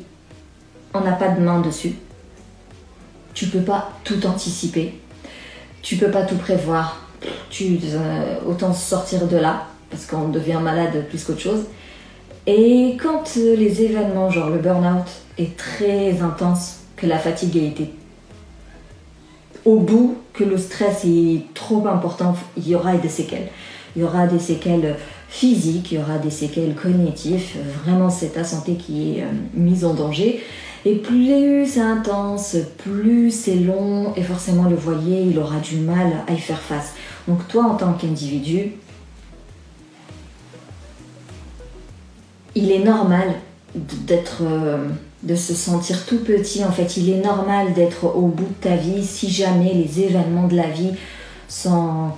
on 0.93 1.01
n'a 1.01 1.12
pas 1.12 1.29
de 1.29 1.41
main 1.41 1.62
dessus. 1.62 1.93
Tu 3.33 3.47
peux 3.47 3.62
pas 3.62 3.91
tout 4.03 4.25
anticiper. 4.25 5.00
Tu 5.81 5.97
peux 5.97 6.09
pas 6.09 6.23
tout 6.23 6.38
prévoir. 6.38 7.05
Tu 7.50 7.77
euh, 7.83 8.38
autant 8.47 8.73
sortir 8.73 9.27
de 9.27 9.38
là 9.38 9.67
parce 9.89 10.05
qu'on 10.05 10.29
devient 10.29 10.59
malade 10.62 11.05
plus 11.09 11.23
qu'autre 11.23 11.41
chose. 11.41 11.65
Et 12.45 12.97
quand 13.01 13.23
euh, 13.38 13.55
les 13.55 13.83
événements, 13.83 14.29
genre 14.29 14.50
le 14.50 14.59
burn-out, 14.59 15.05
est 15.38 15.55
très 15.55 16.21
intense, 16.21 16.79
que 16.95 17.07
la 17.07 17.17
fatigue 17.17 17.57
a 17.57 17.63
été 17.63 17.91
au 19.65 19.77
bout, 19.77 20.17
que 20.33 20.43
le 20.43 20.57
stress 20.57 21.05
est 21.05 21.53
trop 21.53 21.88
important, 21.88 22.35
il 22.57 22.67
y 22.67 22.75
aura 22.75 22.95
des 22.97 23.09
séquelles. 23.09 23.50
Il 23.95 24.01
y 24.01 24.05
aura 24.05 24.27
des 24.27 24.39
séquelles 24.39 24.97
physiques, 25.29 25.91
il 25.91 26.00
y 26.00 26.01
aura 26.01 26.17
des 26.17 26.31
séquelles 26.31 26.75
cognitives. 26.75 27.55
Vraiment, 27.83 28.09
c'est 28.09 28.33
ta 28.33 28.43
santé 28.43 28.75
qui 28.75 29.19
est 29.19 29.23
euh, 29.23 29.27
mise 29.53 29.85
en 29.85 29.93
danger. 29.93 30.43
Et 30.85 30.95
plus 30.95 31.65
c'est 31.65 31.79
intense, 31.79 32.57
plus 32.79 33.31
c'est 33.31 33.55
long, 33.55 34.13
et 34.17 34.21
forcément 34.21 34.65
le 34.65 34.75
voilier, 34.75 35.21
il 35.21 35.39
aura 35.39 35.59
du 35.59 35.77
mal 35.77 36.12
à 36.27 36.33
y 36.33 36.38
faire 36.38 36.59
face. 36.59 36.93
Donc 37.27 37.47
toi, 37.47 37.63
en 37.63 37.75
tant 37.75 37.93
qu'individu, 37.93 38.73
il 42.55 42.72
est 42.72 42.83
normal 42.83 43.33
d'être 43.75 44.41
euh, 44.41 44.88
de 45.24 45.36
se 45.36 45.53
sentir 45.53 46.05
tout 46.05 46.19
petit 46.19 46.63
en 46.63 46.72
fait. 46.72 46.98
Il 46.98 47.10
est 47.10 47.22
normal 47.24 47.74
d'être 47.74 48.05
au 48.05 48.27
bout 48.27 48.45
de 48.45 48.69
ta 48.69 48.75
vie 48.75 49.03
si 49.05 49.29
jamais 49.29 49.74
les 49.74 50.01
événements 50.01 50.48
de 50.48 50.55
la 50.55 50.67
vie 50.67 50.91
sont 51.48 52.10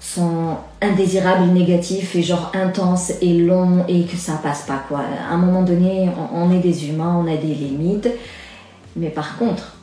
sont 0.00 0.56
indésirables 0.80 1.52
négatifs 1.52 2.14
et 2.14 2.22
genre 2.22 2.52
intenses 2.54 3.12
et 3.20 3.34
longs 3.34 3.84
et 3.88 4.04
que 4.04 4.16
ça 4.16 4.34
passe 4.42 4.62
pas 4.62 4.82
quoi. 4.88 5.00
À 5.28 5.34
un 5.34 5.36
moment 5.36 5.62
donné 5.62 6.08
on 6.32 6.52
est 6.52 6.60
des 6.60 6.88
humains 6.88 7.22
on 7.22 7.30
a 7.30 7.36
des 7.36 7.54
limites. 7.54 8.08
Mais 8.96 9.10
par 9.10 9.36
contre 9.36 9.74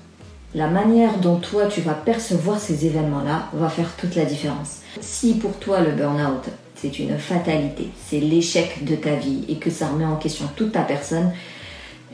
la 0.55 0.67
manière 0.67 1.17
dont 1.17 1.35
toi 1.35 1.65
tu 1.65 1.81
vas 1.81 1.93
percevoir 1.93 2.59
ces 2.59 2.85
événements 2.85 3.23
là 3.23 3.49
va 3.53 3.67
faire 3.67 3.91
toute 3.97 4.15
la 4.15 4.25
différence. 4.25 4.79
Si 5.01 5.33
pour 5.35 5.59
toi 5.59 5.81
le 5.81 5.91
burn-out 5.91 6.49
c'est 6.85 6.99
une 6.99 7.17
fatalité, 7.17 7.87
c'est 8.07 8.19
l'échec 8.19 8.85
de 8.85 8.95
ta 8.95 9.15
vie 9.15 9.43
et 9.49 9.55
que 9.55 9.71
ça 9.71 9.87
remet 9.87 10.05
en 10.05 10.17
question 10.17 10.45
toute 10.55 10.73
ta 10.73 10.81
personne, 10.81 11.31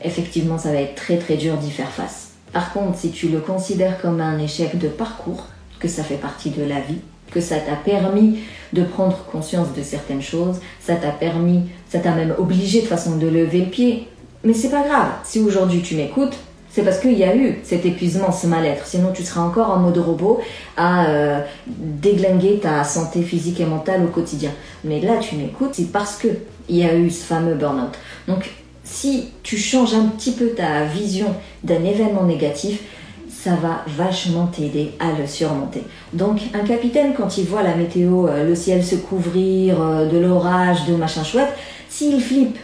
effectivement, 0.02 0.56
ça 0.56 0.72
va 0.72 0.80
être 0.80 0.94
très 0.94 1.18
très 1.18 1.36
dur 1.36 1.58
d'y 1.58 1.70
faire 1.70 1.90
face. 1.90 2.30
Par 2.54 2.72
contre, 2.72 2.98
si 2.98 3.10
tu 3.10 3.28
le 3.28 3.40
considères 3.40 4.00
comme 4.00 4.22
un 4.22 4.38
échec 4.38 4.78
de 4.78 4.88
parcours, 4.88 5.46
que 5.78 5.88
ça 5.88 6.02
fait 6.02 6.16
partie 6.16 6.48
de 6.48 6.62
la 6.62 6.80
vie, 6.80 7.00
que 7.30 7.42
ça 7.42 7.56
t'a 7.56 7.76
permis 7.76 8.38
de 8.72 8.82
prendre 8.82 9.24
conscience 9.30 9.74
de 9.76 9.82
certaines 9.82 10.22
choses, 10.22 10.60
ça 10.80 10.96
t'a 10.96 11.10
permis, 11.10 11.64
ça 11.90 11.98
t'a 11.98 12.14
même 12.14 12.34
obligé 12.38 12.80
de 12.80 12.86
façon 12.86 13.16
de 13.16 13.26
lever 13.26 13.60
le 13.60 13.70
pied. 13.70 14.08
Mais 14.42 14.54
c'est 14.54 14.70
pas 14.70 14.88
grave. 14.88 15.10
Si 15.24 15.38
aujourd'hui 15.40 15.82
tu 15.82 15.96
m'écoutes, 15.96 16.38
c'est 16.72 16.82
parce 16.82 16.98
qu'il 17.00 17.18
y 17.18 17.24
a 17.24 17.36
eu 17.36 17.58
cet 17.62 17.84
épuisement, 17.84 18.32
ce 18.32 18.46
mal-être. 18.46 18.86
Sinon, 18.86 19.12
tu 19.12 19.22
seras 19.22 19.42
encore 19.42 19.70
en 19.70 19.78
mode 19.78 19.98
robot 19.98 20.40
à 20.76 21.06
euh, 21.06 21.40
déglinguer 21.66 22.60
ta 22.60 22.82
santé 22.82 23.22
physique 23.22 23.60
et 23.60 23.66
mentale 23.66 24.02
au 24.04 24.08
quotidien. 24.08 24.50
Mais 24.82 25.00
là, 25.00 25.18
tu 25.18 25.36
m'écoutes, 25.36 25.74
c'est 25.74 25.92
parce 25.92 26.16
que 26.16 26.28
il 26.68 26.76
y 26.76 26.84
a 26.84 26.94
eu 26.94 27.10
ce 27.10 27.24
fameux 27.24 27.54
burn-out. 27.54 27.92
Donc, 28.26 28.50
si 28.84 29.28
tu 29.42 29.58
changes 29.58 29.94
un 29.94 30.06
petit 30.06 30.32
peu 30.32 30.48
ta 30.50 30.84
vision 30.84 31.34
d'un 31.62 31.84
événement 31.84 32.24
négatif, 32.24 32.80
ça 33.28 33.56
va 33.56 33.84
vachement 33.86 34.46
t'aider 34.46 34.92
à 35.00 35.18
le 35.18 35.26
surmonter. 35.26 35.82
Donc 36.12 36.40
un 36.54 36.60
capitaine, 36.60 37.12
quand 37.16 37.38
il 37.38 37.44
voit 37.44 37.62
la 37.62 37.74
météo, 37.74 38.28
euh, 38.28 38.46
le 38.46 38.54
ciel 38.54 38.84
se 38.84 38.94
couvrir, 38.94 39.80
euh, 39.80 40.06
de 40.06 40.18
l'orage, 40.18 40.86
de 40.86 40.94
machin 40.94 41.24
chouette, 41.24 41.52
s'il 41.88 42.20
flippe, 42.20 42.56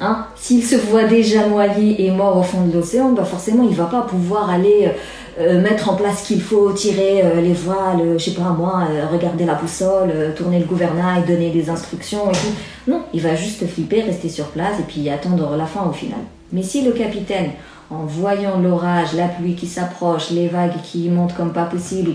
hein, 0.00 0.26
s'il 0.36 0.64
se 0.64 0.76
voit 0.76 1.04
déjà 1.04 1.46
noyé 1.46 2.06
et 2.06 2.10
mort 2.10 2.36
au 2.36 2.42
fond 2.42 2.66
de 2.66 2.72
l'océan, 2.72 3.12
bah 3.12 3.24
forcément 3.24 3.64
il 3.68 3.74
va 3.74 3.86
pas 3.86 4.02
pouvoir 4.02 4.50
aller 4.50 4.90
euh, 5.38 5.60
mettre 5.60 5.90
en 5.90 5.94
place 5.94 6.22
ce 6.22 6.28
qu'il 6.28 6.40
faut, 6.40 6.72
tirer 6.72 7.22
les 7.42 7.52
voiles, 7.52 8.18
je 8.18 8.24
sais 8.24 8.34
pas 8.34 8.50
moi, 8.50 8.84
regarder 9.10 9.44
la 9.44 9.54
boussole, 9.54 10.12
tourner 10.36 10.58
le 10.58 10.66
gouvernail, 10.66 11.24
donner 11.26 11.50
des 11.50 11.70
instructions 11.70 12.30
et 12.30 12.34
tout. 12.34 12.90
Non, 12.90 13.02
il 13.12 13.20
va 13.20 13.34
juste 13.34 13.66
flipper, 13.66 14.02
rester 14.02 14.28
sur 14.28 14.46
place 14.46 14.78
et 14.78 14.84
puis 14.84 15.08
attendre 15.10 15.56
la 15.56 15.66
fin 15.66 15.84
au 15.88 15.92
final. 15.92 16.20
Mais 16.52 16.62
si 16.62 16.82
le 16.82 16.92
capitaine, 16.92 17.50
en 17.90 18.04
voyant 18.06 18.58
l'orage, 18.58 19.12
la 19.14 19.28
pluie 19.28 19.54
qui 19.54 19.66
s'approche, 19.66 20.30
les 20.30 20.48
vagues 20.48 20.80
qui 20.82 21.08
montent 21.08 21.34
comme 21.34 21.52
pas 21.52 21.64
possible, 21.64 22.12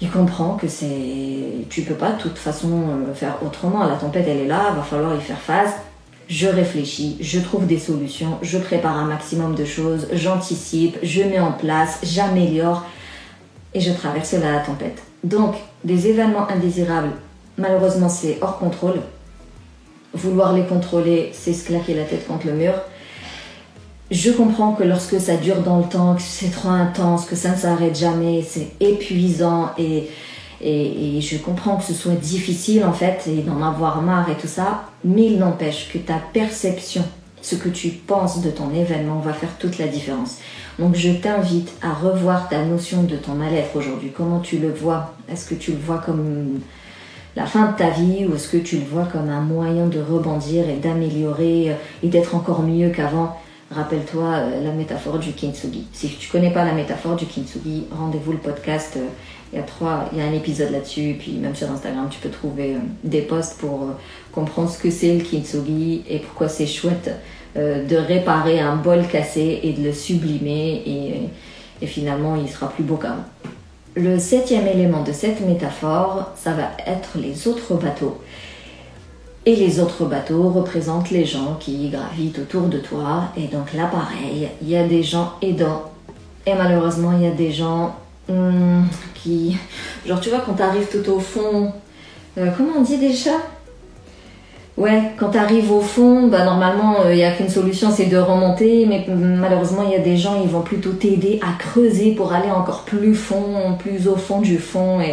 il 0.00 0.10
comprend 0.10 0.54
que 0.54 0.68
c'est. 0.68 1.66
Tu 1.70 1.82
peux 1.82 1.94
pas 1.94 2.12
de 2.12 2.20
toute 2.20 2.38
façon 2.38 2.68
euh, 2.68 3.14
faire 3.14 3.36
autrement. 3.44 3.84
La 3.84 3.94
tempête, 3.94 4.26
elle 4.28 4.38
est 4.38 4.46
là, 4.46 4.72
va 4.74 4.82
falloir 4.82 5.14
y 5.16 5.20
faire 5.20 5.38
face. 5.38 5.74
Je 6.32 6.48
réfléchis, 6.48 7.18
je 7.20 7.38
trouve 7.38 7.66
des 7.66 7.78
solutions, 7.78 8.38
je 8.40 8.56
prépare 8.56 8.96
un 8.96 9.04
maximum 9.04 9.54
de 9.54 9.66
choses, 9.66 10.06
j'anticipe, 10.14 10.96
je 11.02 11.20
mets 11.20 11.38
en 11.38 11.52
place, 11.52 11.98
j'améliore 12.02 12.86
et 13.74 13.80
je 13.80 13.92
traverse 13.92 14.32
la 14.32 14.60
tempête. 14.60 15.02
Donc, 15.24 15.56
des 15.84 16.06
événements 16.06 16.48
indésirables, 16.48 17.10
malheureusement, 17.58 18.08
c'est 18.08 18.38
hors 18.40 18.58
contrôle. 18.58 19.02
Vouloir 20.14 20.54
les 20.54 20.64
contrôler, 20.64 21.32
c'est 21.34 21.52
se 21.52 21.66
claquer 21.66 21.92
la 21.92 22.04
tête 22.04 22.26
contre 22.26 22.46
le 22.46 22.54
mur. 22.54 22.72
Je 24.10 24.30
comprends 24.30 24.72
que 24.72 24.84
lorsque 24.84 25.20
ça 25.20 25.36
dure 25.36 25.60
dans 25.60 25.80
le 25.80 25.84
temps, 25.84 26.14
que 26.14 26.22
c'est 26.22 26.50
trop 26.50 26.70
intense, 26.70 27.26
que 27.26 27.36
ça 27.36 27.50
ne 27.50 27.56
s'arrête 27.56 27.98
jamais, 27.98 28.42
c'est 28.42 28.68
épuisant 28.80 29.72
et, 29.76 30.08
et, 30.62 31.20
je 31.20 31.36
comprends 31.38 31.76
que 31.76 31.84
ce 31.84 31.94
soit 31.94 32.14
difficile 32.14 32.84
en 32.84 32.92
fait 32.92 33.26
et 33.26 33.42
d'en 33.42 33.62
avoir 33.62 34.02
marre 34.02 34.30
et 34.30 34.36
tout 34.36 34.48
ça, 34.48 34.84
mais 35.04 35.26
il 35.26 35.38
n'empêche 35.38 35.90
que 35.92 35.98
ta 35.98 36.20
perception, 36.32 37.04
ce 37.40 37.54
que 37.54 37.68
tu 37.68 37.88
penses 37.88 38.40
de 38.40 38.50
ton 38.50 38.72
événement 38.72 39.18
va 39.20 39.32
faire 39.32 39.56
toute 39.58 39.78
la 39.78 39.88
différence. 39.88 40.38
Donc 40.78 40.94
je 40.94 41.10
t'invite 41.10 41.72
à 41.82 41.92
revoir 41.92 42.48
ta 42.48 42.64
notion 42.64 43.02
de 43.02 43.16
ton 43.16 43.34
mal-être 43.34 43.76
aujourd'hui. 43.76 44.12
Comment 44.16 44.40
tu 44.40 44.58
le 44.58 44.72
vois? 44.72 45.14
Est-ce 45.30 45.46
que 45.46 45.54
tu 45.54 45.72
le 45.72 45.78
vois 45.78 45.98
comme 45.98 46.60
la 47.36 47.46
fin 47.46 47.72
de 47.72 47.76
ta 47.76 47.90
vie 47.90 48.26
ou 48.26 48.34
est-ce 48.34 48.48
que 48.48 48.58
tu 48.58 48.76
le 48.76 48.84
vois 48.84 49.04
comme 49.04 49.28
un 49.28 49.40
moyen 49.40 49.86
de 49.86 50.00
rebondir 50.00 50.68
et 50.68 50.76
d'améliorer 50.76 51.76
et 52.02 52.08
d'être 52.08 52.34
encore 52.34 52.62
mieux 52.62 52.90
qu'avant? 52.90 53.36
Rappelle-toi 53.74 54.24
euh, 54.24 54.64
la 54.64 54.72
métaphore 54.72 55.18
du 55.18 55.32
kintsugi. 55.32 55.86
Si 55.92 56.08
tu 56.08 56.30
connais 56.30 56.50
pas 56.50 56.64
la 56.64 56.72
métaphore 56.72 57.16
du 57.16 57.24
kintsugi, 57.24 57.84
rendez-vous 57.90 58.32
le 58.32 58.38
podcast. 58.38 58.94
Euh, 58.96 59.06
il 59.52 59.58
y 59.58 59.62
a 59.62 59.64
trois, 59.64 60.08
il 60.12 60.18
y 60.18 60.20
a 60.20 60.24
un 60.24 60.32
épisode 60.32 60.72
là-dessus. 60.72 61.16
Puis 61.18 61.32
même 61.32 61.54
sur 61.54 61.70
Instagram, 61.70 62.08
tu 62.10 62.20
peux 62.20 62.28
trouver 62.28 62.74
euh, 62.74 62.78
des 63.04 63.22
posts 63.22 63.58
pour 63.58 63.86
comprendre 64.32 64.70
ce 64.70 64.78
que 64.78 64.90
c'est 64.90 65.14
le 65.14 65.24
kintsugi 65.24 66.04
et 66.08 66.18
pourquoi 66.18 66.48
c'est 66.48 66.66
chouette 66.66 67.10
de 67.54 67.96
réparer 67.96 68.60
un 68.60 68.76
bol 68.76 69.06
cassé 69.06 69.60
et 69.62 69.74
de 69.74 69.84
le 69.84 69.92
sublimer 69.92 70.82
et, 70.86 71.28
et 71.82 71.86
finalement 71.86 72.34
il 72.34 72.48
sera 72.48 72.70
plus 72.70 72.82
beau 72.82 72.96
qu'avant. 72.96 73.26
Le 73.94 74.18
septième 74.18 74.66
élément 74.66 75.02
de 75.02 75.12
cette 75.12 75.46
métaphore, 75.46 76.30
ça 76.34 76.52
va 76.54 76.70
être 76.86 77.18
les 77.18 77.46
autres 77.46 77.74
bateaux. 77.74 78.18
Et 79.44 79.56
les 79.56 79.80
autres 79.80 80.04
bateaux 80.04 80.50
représentent 80.50 81.10
les 81.10 81.24
gens 81.24 81.56
qui 81.58 81.88
gravitent 81.88 82.38
autour 82.38 82.62
de 82.68 82.78
toi. 82.78 83.24
Et 83.36 83.48
donc 83.48 83.72
là, 83.74 83.86
pareil, 83.86 84.48
il 84.62 84.68
y 84.68 84.76
a 84.76 84.86
des 84.86 85.02
gens 85.02 85.32
aidants. 85.42 85.90
Et 86.46 86.54
malheureusement, 86.54 87.12
il 87.16 87.24
y 87.24 87.26
a 87.26 87.32
des 87.32 87.50
gens 87.50 87.96
hmm, 88.28 88.82
qui... 89.14 89.56
Genre, 90.06 90.20
tu 90.20 90.30
vois, 90.30 90.40
quand 90.46 90.54
tu 90.54 90.62
arrives 90.62 90.86
tout 90.86 91.10
au 91.10 91.18
fond... 91.18 91.72
Euh, 92.38 92.50
comment 92.56 92.72
on 92.78 92.82
dit 92.82 92.98
déjà? 92.98 93.32
Ouais, 94.76 95.12
quand 95.18 95.30
tu 95.30 95.38
arrives 95.38 95.70
au 95.70 95.82
fond, 95.82 96.28
bah 96.28 96.44
normalement, 96.44 97.04
il 97.04 97.10
euh, 97.10 97.14
n'y 97.16 97.24
a 97.24 97.32
qu'une 97.32 97.50
solution, 97.50 97.90
c'est 97.90 98.06
de 98.06 98.16
remonter. 98.16 98.86
Mais 98.86 99.04
malheureusement, 99.08 99.82
il 99.84 99.90
y 99.90 99.96
a 99.96 99.98
des 99.98 100.16
gens, 100.16 100.40
ils 100.40 100.48
vont 100.48 100.62
plutôt 100.62 100.92
t'aider 100.92 101.40
à 101.42 101.58
creuser 101.58 102.12
pour 102.12 102.32
aller 102.32 102.50
encore 102.50 102.82
plus 102.84 103.14
fond, 103.14 103.76
plus 103.78 104.08
au 104.08 104.16
fond 104.16 104.40
du 104.40 104.58
fond. 104.58 105.00
Et 105.00 105.12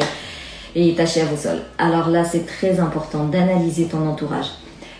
et 0.75 0.93
t'achève 0.95 1.32
au 1.34 1.38
sol. 1.38 1.60
Alors 1.77 2.10
là, 2.10 2.23
c'est 2.23 2.45
très 2.45 2.79
important 2.79 3.25
d'analyser 3.25 3.86
ton 3.86 4.08
entourage. 4.08 4.47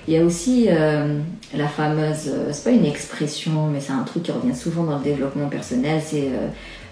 Il 0.10 0.14
y 0.14 0.18
a 0.18 0.24
aussi 0.24 0.66
euh, 0.70 1.20
la 1.56 1.68
fameuse, 1.68 2.30
euh, 2.30 2.50
c'est 2.52 2.64
pas 2.64 2.72
une 2.72 2.86
expression, 2.86 3.68
mais 3.68 3.80
c'est 3.80 3.92
un 3.92 4.02
truc 4.02 4.24
qui 4.24 4.32
revient 4.32 4.56
souvent 4.56 4.84
dans 4.84 4.98
le 4.98 5.04
développement 5.04 5.48
personnel, 5.50 6.02
c'est 6.04 6.30
euh, 6.30 6.48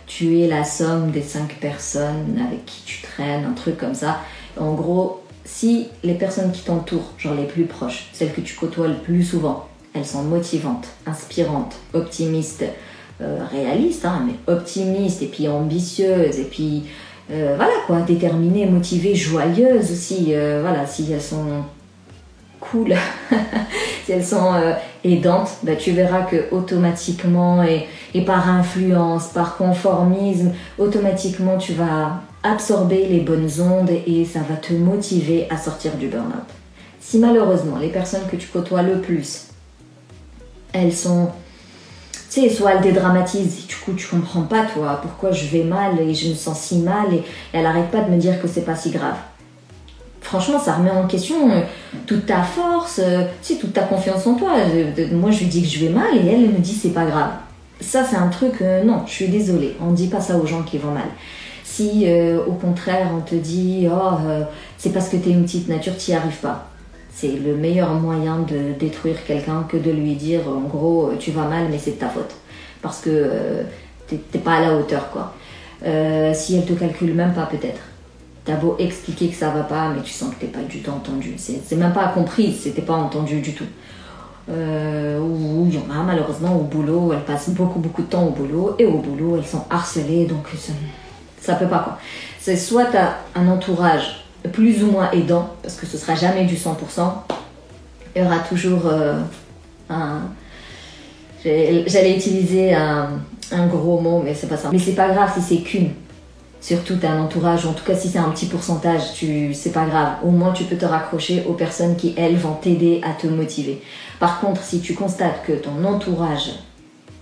tu 0.06 0.40
es 0.40 0.48
la 0.48 0.64
somme 0.64 1.10
des 1.10 1.24
cinq 1.24 1.56
personnes 1.56 2.40
avec 2.46 2.66
qui 2.66 2.84
tu 2.86 3.02
traînes, 3.02 3.44
un 3.46 3.54
truc 3.54 3.78
comme 3.78 3.96
ça. 3.96 4.20
En 4.60 4.74
gros, 4.76 5.24
si 5.46 5.88
les 6.04 6.14
personnes 6.14 6.52
qui 6.52 6.62
t'entourent, 6.62 7.14
genre 7.18 7.34
les 7.34 7.46
plus 7.46 7.64
proches, 7.64 8.10
celles 8.14 8.34
que 8.34 8.42
tu 8.42 8.56
côtoies 8.56 8.88
le 8.88 8.98
plus 8.98 9.24
souvent, 9.24 9.68
elles 9.96 10.06
sont 10.06 10.24
motivantes, 10.24 10.88
inspirantes, 11.08 11.76
optimistes, 11.94 12.66
réalistes, 13.20 14.06
hein, 14.06 14.24
mais 14.28 14.54
optimistes 14.54 15.24
et 15.24 15.26
puis 15.26 15.48
ambitieuses 15.48 16.38
et 16.38 16.44
puis 16.44 16.84
euh, 17.30 17.54
voilà 17.58 17.74
quoi, 17.86 18.02
déterminée, 18.02 18.66
motivée, 18.66 19.16
joyeuse 19.16 19.92
aussi. 19.92 20.28
Euh, 20.30 20.62
voilà, 20.62 20.86
si 20.86 21.12
elles 21.12 21.22
sont 21.22 21.64
cool, 22.60 22.94
si 24.06 24.12
elles 24.12 24.26
sont 24.26 24.54
euh, 24.54 24.74
aidantes, 25.04 25.50
bah, 25.64 25.76
tu 25.76 25.92
verras 25.92 26.24
que 26.24 26.48
automatiquement 26.52 27.64
et, 27.64 27.88
et, 28.14 28.24
par 28.24 28.50
influence, 28.50 29.28
par 29.28 29.58
conformisme, 29.58 30.52
automatiquement 30.78 31.58
tu 31.58 31.74
vas 31.74 32.22
absorber 32.44 33.06
les 33.08 33.20
bonnes 33.20 33.50
ondes 33.60 33.92
et 34.06 34.24
ça 34.26 34.40
va 34.48 34.56
te 34.56 34.74
motiver 34.74 35.48
à 35.50 35.58
sortir 35.58 35.96
du 35.96 36.08
burn-out. 36.08 36.48
Si 37.00 37.20
malheureusement 37.20 37.78
les 37.78 37.90
personnes 37.90 38.28
que 38.32 38.36
tu 38.38 38.48
côtoies 38.48 38.84
le 38.84 39.02
plus, 39.02 39.48
elles 40.74 40.94
sont 40.94 41.30
tu 42.30 42.42
sais, 42.42 42.50
soit 42.50 42.74
elle 42.74 42.82
dédramatise, 42.82 43.68
du 43.68 43.76
coup 43.76 43.94
tu 43.94 44.08
comprends 44.08 44.42
pas 44.42 44.66
toi 44.66 45.00
pourquoi 45.02 45.32
je 45.32 45.46
vais 45.48 45.64
mal 45.64 46.00
et 46.00 46.14
je 46.14 46.30
me 46.30 46.36
sens 46.36 46.60
si 46.60 46.80
mal 46.80 47.14
et, 47.14 47.24
elle 47.54 47.66
arrête 47.66 47.90
pas 47.90 48.02
de 48.02 48.12
me 48.12 48.18
dire 48.18 48.42
que 48.42 48.48
c'est 48.48 48.66
pas 48.66 48.76
si 48.76 48.92
grave. 48.92 49.16
Franchement, 50.22 50.60
ça 50.60 50.74
remet 50.74 50.92
en 50.92 51.08
question 51.08 51.50
euh, 51.52 51.62
toute 52.06 52.26
ta 52.26 52.42
force, 52.42 53.00
euh, 53.02 53.24
tu 53.42 53.54
sais, 53.54 53.60
toute 53.60 53.72
ta 53.72 53.84
confiance 53.84 54.28
en 54.28 54.34
toi. 54.34 54.56
moi, 55.14 55.32
je 55.32 55.40
lui 55.40 55.46
dis 55.46 55.62
que 55.62 55.70
je 55.70 55.80
vais 55.80 55.90
mal 55.90 56.18
et 56.18 56.28
elle, 56.28 56.50
me 56.50 56.60
dit 56.60 56.74
c'est 56.74 56.90
pas 56.90 57.06
grave. 57.06 57.32
Ça, 57.80 58.04
c'est 58.04 58.18
un 58.18 58.28
truc, 58.28 58.56
euh, 58.62 58.84
non, 58.84 59.04
je 59.06 59.12
suis 59.12 59.30
désolée, 59.30 59.78
on 59.80 59.92
ne 59.92 59.96
dit 59.96 60.08
pas 60.08 60.20
ça 60.20 60.36
aux 60.36 60.46
gens 60.46 60.64
qui 60.64 60.80
vont 60.80 60.92
mal. 60.92 61.08
Si 61.64 62.08
au 62.48 62.54
contraire 62.54 63.10
on 63.16 63.20
te 63.20 63.36
dit, 63.36 63.88
oh, 63.92 64.18
c'est 64.78 64.90
parce 64.92 65.10
que 65.10 65.18
t'es 65.18 65.30
une 65.30 65.44
petite 65.44 65.68
nature, 65.68 65.96
t'y 65.96 66.14
arrives 66.14 66.38
pas 66.38 66.70
c'est 67.20 67.32
le 67.32 67.56
meilleur 67.56 67.94
moyen 67.96 68.40
de 68.40 68.74
détruire 68.78 69.26
quelqu'un 69.26 69.66
que 69.68 69.76
de 69.76 69.90
lui 69.90 70.14
dire 70.14 70.42
en 70.48 70.68
gros 70.68 71.12
tu 71.18 71.32
vas 71.32 71.46
mal 71.46 71.66
mais 71.72 71.80
c'est 71.80 71.92
de 71.92 71.96
ta 71.96 72.10
faute 72.10 72.36
parce 72.84 73.00
que 73.00 73.10
euh, 73.12 73.64
t'es 74.08 74.38
pas 74.38 74.58
à 74.58 74.62
la 74.62 74.76
hauteur 74.76 75.10
quoi. 75.10 75.34
Euh, 75.84 76.32
si 76.36 76.58
elle 76.58 76.66
te 76.66 76.74
calcule 76.74 77.14
même 77.16 77.34
pas 77.34 77.48
peut-être. 77.48 77.82
T'as 78.46 78.56
beau 78.56 78.76
expliquer 78.78 79.30
que 79.30 79.36
ça 79.36 79.50
va 79.50 79.64
pas 79.64 79.90
mais 79.90 80.04
tu 80.04 80.12
sens 80.12 80.30
que 80.36 80.42
t'es 80.42 80.48
pas 80.48 80.62
du 80.62 80.82
tout 80.82 80.92
entendu. 80.92 81.36
C'est 81.38 81.76
même 81.76 81.92
pas 81.92 82.08
compris, 82.10 82.54
c'était 82.54 82.84
pas 82.84 82.94
entendu 82.94 83.42
du 83.42 83.54
tout. 83.54 83.66
Euh, 84.50 85.20
ou 85.20 85.68
il 85.68 85.76
y 85.76 85.78
en 85.80 85.92
a 85.92 86.04
malheureusement 86.04 86.56
au 86.56 86.64
boulot, 86.64 87.14
elles 87.14 87.26
passent 87.26 87.50
beaucoup 87.50 87.80
beaucoup 87.80 88.04
de 88.04 88.08
temps 88.08 88.28
au 88.28 88.30
boulot 88.30 88.76
et 88.78 88.86
au 88.86 89.00
boulot 89.00 89.38
elles 89.38 89.48
sont 89.48 89.66
harcelées 89.72 90.26
donc 90.26 90.48
ça, 90.56 90.72
ça 91.42 91.56
peut 91.56 91.68
pas 91.68 91.80
quoi. 91.80 91.98
C'est 92.40 92.58
soit 92.58 92.86
t'as 92.86 93.16
un 93.34 93.48
entourage 93.50 94.27
plus 94.52 94.84
ou 94.84 94.92
moins 94.92 95.12
aidant, 95.12 95.50
parce 95.62 95.76
que 95.76 95.86
ce 95.86 95.98
sera 95.98 96.16
jamais 96.16 96.46
du 96.46 96.56
100%. 96.56 96.74
Il 98.16 98.22
y 98.22 98.26
aura 98.26 98.40
toujours 98.40 98.82
euh, 98.86 99.20
un. 99.90 100.22
J'allais 101.44 102.16
utiliser 102.16 102.74
un, 102.74 103.68
gros 103.68 104.00
mot, 104.00 104.22
mais 104.24 104.34
c'est 104.34 104.48
pas 104.48 104.58
ça. 104.58 104.70
Mais 104.72 104.80
c'est 104.80 104.96
pas 104.96 105.10
grave 105.10 105.32
si 105.36 105.42
c'est 105.42 105.62
qu'une. 105.62 105.92
Surtout, 106.60 106.96
tu 106.96 107.06
un 107.06 107.22
entourage, 107.22 107.66
en 107.66 107.74
tout 107.74 107.86
cas 107.86 107.96
si 107.96 108.10
c'est 108.10 108.18
un 108.18 108.30
petit 108.30 108.48
pourcentage, 108.48 109.14
tu, 109.14 109.54
c'est 109.54 109.72
pas 109.72 109.86
grave. 109.86 110.16
Au 110.26 110.32
moins, 110.32 110.52
tu 110.52 110.64
peux 110.64 110.76
te 110.76 110.86
raccrocher 110.86 111.44
aux 111.48 111.54
personnes 111.54 111.96
qui, 111.96 112.14
elles, 112.18 112.36
vont 112.36 112.56
t'aider 112.56 113.00
à 113.04 113.14
te 113.14 113.28
motiver. 113.28 113.82
Par 114.20 114.42
contre, 114.42 114.64
si 114.64 114.82
tu 114.82 114.94
constates 114.94 115.46
que 115.46 115.54
ton 115.54 115.86
entourage, 115.86 116.54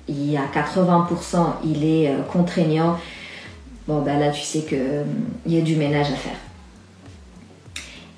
il 0.07 0.31
y 0.31 0.37
a 0.37 0.43
80%, 0.43 1.37
il 1.65 1.83
est 1.83 2.09
euh, 2.09 2.21
contraignant, 2.31 2.97
bon, 3.87 4.01
ben 4.01 4.19
là, 4.19 4.29
tu 4.29 4.41
sais 4.41 4.61
qu'il 4.61 5.05
il 5.45 5.53
y 5.53 5.59
a 5.59 5.61
du 5.61 5.75
ménage 5.75 6.07
à 6.07 6.15
faire. 6.15 6.37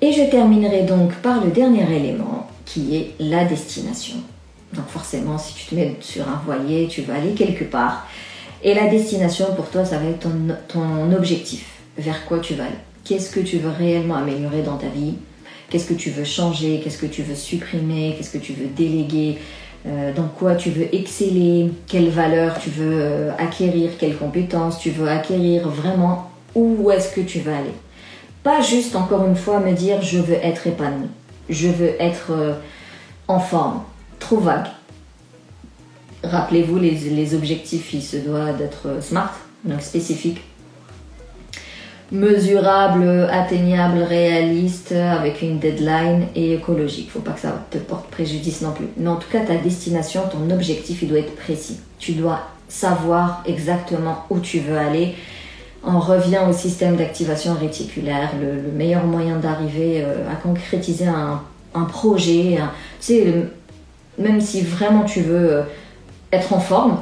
Et 0.00 0.12
je 0.12 0.22
terminerai 0.30 0.82
donc 0.82 1.12
par 1.16 1.44
le 1.44 1.50
dernier 1.50 1.90
élément 1.92 2.48
qui 2.64 2.96
est 2.96 3.14
la 3.18 3.44
destination. 3.44 4.16
Donc 4.74 4.86
forcément, 4.88 5.38
si 5.38 5.54
tu 5.54 5.66
te 5.66 5.74
mets 5.74 5.96
sur 6.00 6.28
un 6.28 6.40
voilier, 6.44 6.86
tu 6.88 7.02
vas 7.02 7.14
aller 7.14 7.32
quelque 7.32 7.64
part. 7.64 8.06
Et 8.62 8.74
la 8.74 8.88
destination, 8.88 9.46
pour 9.56 9.70
toi, 9.70 9.84
ça 9.84 9.98
va 9.98 10.08
être 10.08 10.28
ton, 10.68 11.12
objectif. 11.12 11.66
Vers 11.96 12.24
quoi 12.26 12.38
tu 12.38 12.54
vas 12.54 12.64
aller? 12.64 12.74
Qu'est-ce 13.04 13.30
que 13.30 13.40
tu 13.40 13.58
veux 13.58 13.70
réellement 13.70 14.16
améliorer 14.16 14.62
dans 14.62 14.76
ta 14.76 14.88
vie? 14.88 15.14
Qu'est-ce 15.70 15.86
que 15.86 15.94
tu 15.94 16.10
veux 16.10 16.24
changer? 16.24 16.80
Qu'est-ce 16.82 16.98
que 16.98 17.06
tu 17.06 17.22
veux 17.22 17.34
supprimer? 17.34 18.14
Qu'est-ce 18.16 18.30
que 18.30 18.38
tu 18.38 18.52
veux 18.52 18.66
déléguer? 18.66 19.38
Euh, 19.86 20.12
Dans 20.12 20.28
quoi 20.28 20.54
tu 20.54 20.70
veux 20.70 20.94
exceller? 20.94 21.70
Quelles 21.86 22.10
valeurs 22.10 22.58
tu 22.60 22.70
veux 22.70 23.00
euh, 23.00 23.32
acquérir? 23.38 23.92
Quelles 23.98 24.16
compétences 24.16 24.78
tu 24.78 24.90
veux 24.90 25.08
acquérir? 25.08 25.68
Vraiment, 25.68 26.30
où 26.54 26.90
est-ce 26.90 27.14
que 27.14 27.20
tu 27.20 27.40
veux 27.40 27.52
aller? 27.52 27.74
Pas 28.42 28.60
juste, 28.60 28.96
encore 28.96 29.26
une 29.26 29.36
fois, 29.36 29.60
me 29.60 29.72
dire 29.72 30.02
je 30.02 30.18
veux 30.18 30.36
être 30.42 30.66
épanoui. 30.66 31.08
Je 31.48 31.68
veux 31.68 32.00
être 32.00 32.30
euh, 32.30 32.54
en 33.26 33.40
forme. 33.40 33.82
Trop 34.18 34.38
vague. 34.38 34.66
Rappelez-vous, 36.24 36.78
les, 36.78 36.90
les 36.90 37.34
objectifs, 37.34 37.92
ils 37.92 38.02
se 38.02 38.16
doivent 38.16 38.58
d'être 38.58 39.02
smart, 39.02 39.34
donc 39.64 39.82
spécifiques 39.82 40.42
mesurable, 42.10 43.28
atteignable, 43.30 43.98
réaliste, 43.98 44.92
avec 44.92 45.42
une 45.42 45.58
deadline 45.58 46.26
et 46.34 46.54
écologique. 46.54 47.10
Faut 47.10 47.20
pas 47.20 47.32
que 47.32 47.40
ça 47.40 47.66
te 47.70 47.78
porte 47.78 48.08
préjudice 48.10 48.62
non 48.62 48.72
plus. 48.72 48.86
Mais 48.96 49.08
en 49.08 49.16
tout 49.16 49.28
cas, 49.30 49.40
ta 49.40 49.56
destination, 49.56 50.22
ton 50.30 50.50
objectif, 50.52 51.02
il 51.02 51.08
doit 51.08 51.18
être 51.18 51.36
précis. 51.36 51.78
Tu 51.98 52.12
dois 52.12 52.40
savoir 52.68 53.42
exactement 53.46 54.24
où 54.30 54.40
tu 54.40 54.60
veux 54.60 54.78
aller. 54.78 55.14
On 55.84 56.00
revient 56.00 56.40
au 56.48 56.52
système 56.52 56.96
d'activation 56.96 57.54
réticulaire, 57.54 58.32
le, 58.40 58.72
meilleur 58.72 59.04
moyen 59.04 59.36
d'arriver 59.36 60.02
euh, 60.04 60.30
à 60.30 60.34
concrétiser 60.34 61.06
un, 61.06 61.40
projet. 61.84 62.58
tu 63.00 63.06
sais, 63.06 63.34
même 64.18 64.40
si 64.40 64.62
vraiment 64.62 65.04
tu 65.04 65.20
veux 65.20 65.52
euh, 65.52 65.62
être 66.32 66.52
en 66.52 66.58
forme, 66.58 66.98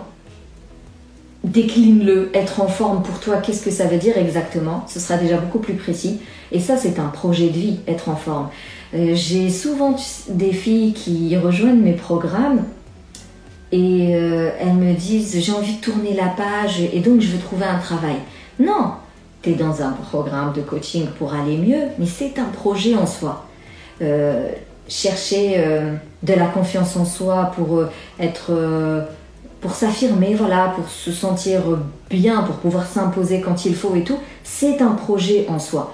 décline-le, 1.45 2.31
être 2.35 2.61
en 2.61 2.69
forme 2.69 3.03
pour 3.03 3.19
toi, 3.19 3.39
qu'est-ce 3.39 3.65
que 3.65 3.71
ça 3.71 3.87
veut 3.87 3.97
dire 3.97 4.19
exactement 4.19 4.85
Ce 4.87 5.01
sera 5.01 5.17
déjà 5.17 5.39
beaucoup 5.39 5.61
plus 5.61 5.75
précis. 5.75 6.21
Et 6.53 6.61
ça, 6.61 6.77
c'est 6.77 6.99
un 6.99 7.07
projet 7.07 7.49
de 7.49 7.55
vie, 7.55 7.79
être 7.89 8.11
en 8.11 8.17
forme. 8.17 8.51
Euh, 8.93 9.15
j'ai 9.15 9.49
souvent 9.49 9.97
des 10.29 10.53
filles 10.53 10.93
qui 10.93 11.35
rejoignent 11.39 11.81
mes 11.81 11.95
programmes 11.95 12.65
et 13.73 14.11
elles 14.11 14.75
me 14.75 14.93
disent 14.93 15.41
j'ai 15.41 15.53
envie 15.53 15.75
de 15.77 15.81
tourner 15.81 16.15
la 16.15 16.29
page 16.29 16.81
et 16.81 17.01
donc 17.01 17.21
je 17.21 17.29
veux 17.29 17.39
trouver 17.39 17.65
un 17.65 17.79
travail. 17.79 18.17
Non, 18.59 18.93
tu 19.43 19.51
es 19.51 19.55
dans 19.55 19.83
un 19.83 19.93
programme 19.93 20.53
de 20.53 20.61
coaching 20.63 21.07
pour 21.19 21.35
aller 21.35 21.57
mieux, 21.57 21.85
mais 21.99 22.07
c'est 22.07 22.39
un 22.39 22.47
projet 22.47 22.95
en 22.95 23.07
soi. 23.07 23.45
Euh, 24.03 24.51
chercher 24.89 25.61
de 26.23 26.35
la 26.35 26.47
confiance 26.47 26.97
en 26.97 27.05
soi 27.05 27.51
pour 27.57 27.83
être 28.21 28.53
pour 29.61 29.75
s'affirmer, 29.75 30.35
voilà, 30.35 30.73
pour 30.77 30.89
se 30.89 31.11
sentir 31.11 31.63
bien, 32.09 32.43
pour 32.43 32.57
pouvoir 32.57 32.87
s'imposer 32.87 33.41
quand 33.41 33.65
il 33.65 33.75
faut 33.75 33.97
et 33.97 34.05
tout, 34.05 34.19
c'est 34.45 34.81
un 34.81 34.93
projet 34.93 35.47
en 35.49 35.59
soi. 35.59 35.93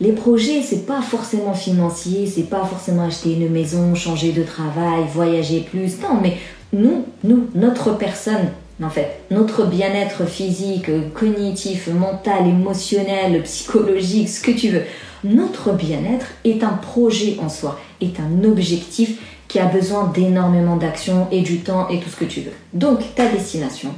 Les 0.00 0.10
projets, 0.10 0.62
c'est 0.62 0.84
pas 0.84 1.00
forcément 1.00 1.54
financier, 1.54 2.26
c'est 2.26 2.50
pas 2.50 2.64
forcément 2.64 3.04
acheter 3.04 3.34
une 3.34 3.48
maison, 3.48 3.94
changer 3.94 4.32
de 4.32 4.42
travail, 4.42 5.04
voyager 5.12 5.60
plus. 5.60 6.00
Non, 6.00 6.18
mais 6.20 6.38
nous, 6.72 7.04
nous, 7.22 7.46
notre 7.54 7.96
personne, 7.96 8.48
en 8.82 8.90
fait, 8.90 9.20
notre 9.30 9.66
bien-être 9.66 10.26
physique, 10.26 10.90
cognitif, 11.14 11.88
mental, 11.88 12.46
émotionnel, 12.46 13.42
psychologique, 13.42 14.28
ce 14.28 14.40
que 14.40 14.50
tu 14.50 14.70
veux, 14.70 14.82
notre 15.24 15.72
bien-être 15.72 16.26
est 16.44 16.64
un 16.64 16.72
projet 16.72 17.36
en 17.40 17.48
soi, 17.48 17.78
est 18.00 18.18
un 18.18 18.44
objectif 18.44 19.18
qui 19.46 19.58
a 19.58 19.66
besoin 19.66 20.08
d'énormément 20.08 20.76
d'action 20.76 21.28
et 21.30 21.42
du 21.42 21.58
temps 21.58 21.88
et 21.88 22.00
tout 22.00 22.08
ce 22.08 22.16
que 22.16 22.24
tu 22.24 22.40
veux. 22.40 22.52
Donc, 22.72 23.14
ta 23.14 23.28
destination, 23.28 23.90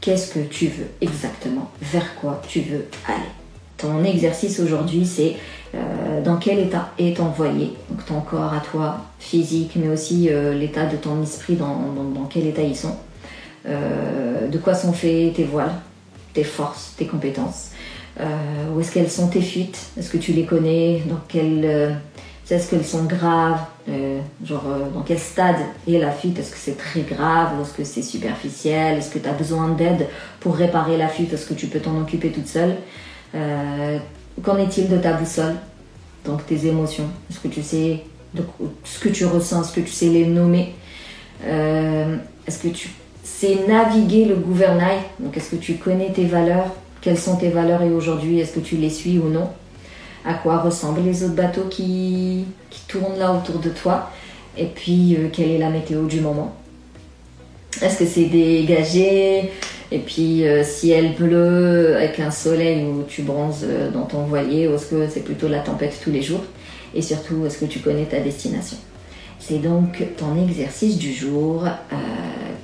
qu'est-ce 0.00 0.32
que 0.32 0.40
tu 0.40 0.68
veux 0.68 0.86
exactement? 1.00 1.70
Vers 1.82 2.14
quoi 2.14 2.40
tu 2.48 2.60
veux 2.60 2.86
aller? 3.06 3.32
Ton 3.76 4.04
exercice 4.04 4.60
aujourd'hui, 4.60 5.04
c'est 5.04 5.36
euh, 5.74 6.22
dans 6.22 6.36
quel 6.36 6.60
état 6.60 6.92
est 6.98 7.18
voilier 7.36 7.72
Donc, 7.90 8.06
ton 8.06 8.20
corps 8.20 8.54
à 8.54 8.60
toi, 8.60 8.98
physique, 9.18 9.72
mais 9.76 9.88
aussi 9.88 10.28
euh, 10.30 10.54
l'état 10.54 10.86
de 10.86 10.96
ton 10.96 11.22
esprit, 11.22 11.56
dans, 11.56 11.92
dans, 12.14 12.24
quel 12.30 12.46
état 12.46 12.62
ils 12.62 12.76
sont? 12.76 12.96
Euh, 13.66 14.48
de 14.48 14.58
quoi 14.58 14.74
sont 14.74 14.92
faits 14.92 15.34
tes 15.34 15.44
voiles, 15.44 15.74
tes 16.32 16.44
forces, 16.44 16.94
tes 16.96 17.06
compétences. 17.06 17.70
Où 18.74 18.80
est-ce 18.80 18.92
qu'elles 18.92 19.10
sont 19.10 19.28
tes 19.28 19.42
fuites? 19.42 19.78
Est-ce 19.98 20.08
que 20.08 20.16
tu 20.16 20.32
les 20.32 20.46
connais? 20.46 21.02
Dans 21.06 21.20
quel 21.28 21.98
est-ce 22.54 22.70
qu'elles 22.70 22.84
sont 22.84 23.04
graves? 23.04 23.60
Euh, 23.88 24.20
Genre, 24.44 24.64
euh, 24.68 24.88
dans 24.94 25.02
quel 25.02 25.18
stade 25.18 25.56
est 25.88 25.98
la 25.98 26.12
fuite? 26.12 26.38
Est-ce 26.38 26.52
que 26.52 26.58
c'est 26.58 26.78
très 26.78 27.00
grave? 27.00 27.60
Est-ce 27.60 27.72
que 27.72 27.84
c'est 27.84 28.02
superficiel? 28.02 28.98
Est-ce 28.98 29.10
que 29.10 29.18
tu 29.18 29.28
as 29.28 29.32
besoin 29.32 29.68
d'aide 29.70 30.06
pour 30.40 30.54
réparer 30.56 30.96
la 30.96 31.08
fuite? 31.08 31.32
Est-ce 31.32 31.46
que 31.46 31.54
tu 31.54 31.66
peux 31.66 31.80
t'en 31.80 32.00
occuper 32.00 32.30
toute 32.30 32.46
seule? 32.46 32.76
Euh, 33.34 33.98
Qu'en 34.42 34.58
est-il 34.58 34.88
de 34.88 34.98
ta 34.98 35.14
boussole? 35.14 35.54
Donc, 36.24 36.46
tes 36.46 36.66
émotions. 36.66 37.08
Est-ce 37.30 37.40
que 37.40 37.48
tu 37.48 37.62
sais 37.62 38.04
ce 38.84 38.98
que 38.98 39.08
tu 39.08 39.24
ressens? 39.24 39.62
Est-ce 39.62 39.72
que 39.72 39.80
tu 39.80 39.92
sais 39.92 40.08
les 40.08 40.26
nommer? 40.26 40.74
Est-ce 41.42 42.58
que 42.58 42.68
tu 42.68 42.90
sais 43.38 43.58
naviguer 43.68 44.24
le 44.24 44.36
gouvernail. 44.36 44.98
Donc, 45.20 45.36
est-ce 45.36 45.50
que 45.50 45.56
tu 45.56 45.74
connais 45.74 46.10
tes 46.10 46.24
valeurs? 46.24 46.74
Quelles 47.00 47.18
sont 47.18 47.36
tes 47.36 47.50
valeurs? 47.50 47.82
Et 47.82 47.90
aujourd'hui, 47.90 48.40
est-ce 48.40 48.52
que 48.52 48.60
tu 48.60 48.76
les 48.76 48.90
suis 48.90 49.18
ou 49.18 49.28
non? 49.28 49.48
À 50.24 50.34
quoi 50.34 50.58
ressemblent 50.58 51.02
les 51.04 51.22
autres 51.22 51.34
bateaux 51.36 51.68
qui, 51.70 52.46
qui 52.70 52.80
tournent 52.88 53.18
là 53.18 53.32
autour 53.32 53.60
de 53.60 53.68
toi, 53.68 54.10
et 54.58 54.64
puis 54.64 55.14
euh, 55.14 55.28
quelle 55.32 55.50
est 55.52 55.58
la 55.58 55.70
météo 55.70 56.06
du 56.06 56.20
moment? 56.20 56.52
Est-ce 57.80 57.98
que 58.00 58.06
c'est 58.06 58.24
dégagé? 58.24 59.52
Et 59.92 59.98
puis 59.98 60.44
euh, 60.44 60.64
ciel 60.64 61.14
bleu 61.14 61.94
avec 61.96 62.18
un 62.18 62.32
soleil 62.32 62.84
où 62.84 63.04
tu 63.06 63.22
bronzes 63.22 63.64
euh, 63.64 63.90
dans 63.92 64.02
ton 64.02 64.22
voilier 64.24 64.66
ou 64.66 64.74
est-ce 64.74 64.86
que 64.86 65.06
c'est 65.08 65.20
plutôt 65.20 65.46
la 65.46 65.60
tempête 65.60 65.96
tous 66.02 66.10
les 66.10 66.22
jours? 66.22 66.42
Et 66.92 67.02
surtout, 67.02 67.46
est-ce 67.46 67.58
que 67.58 67.66
tu 67.66 67.78
connais 67.78 68.06
ta 68.06 68.18
destination? 68.18 68.78
C'est 69.38 69.58
donc 69.58 70.02
ton 70.16 70.42
exercice 70.42 70.98
du 70.98 71.12
jour. 71.12 71.68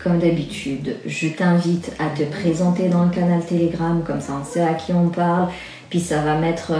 Comme 0.02 0.18
d'habitude, 0.18 0.96
je 1.06 1.28
t'invite 1.28 1.92
à 1.98 2.08
te 2.16 2.24
présenter 2.24 2.88
dans 2.88 3.04
le 3.04 3.10
canal 3.10 3.44
Telegram, 3.44 4.02
comme 4.06 4.20
ça 4.20 4.32
on 4.40 4.44
sait 4.44 4.62
à 4.62 4.74
qui 4.74 4.92
on 4.92 5.08
parle. 5.08 5.48
Puis 5.90 6.00
ça 6.00 6.22
va 6.22 6.36
mettre 6.36 6.72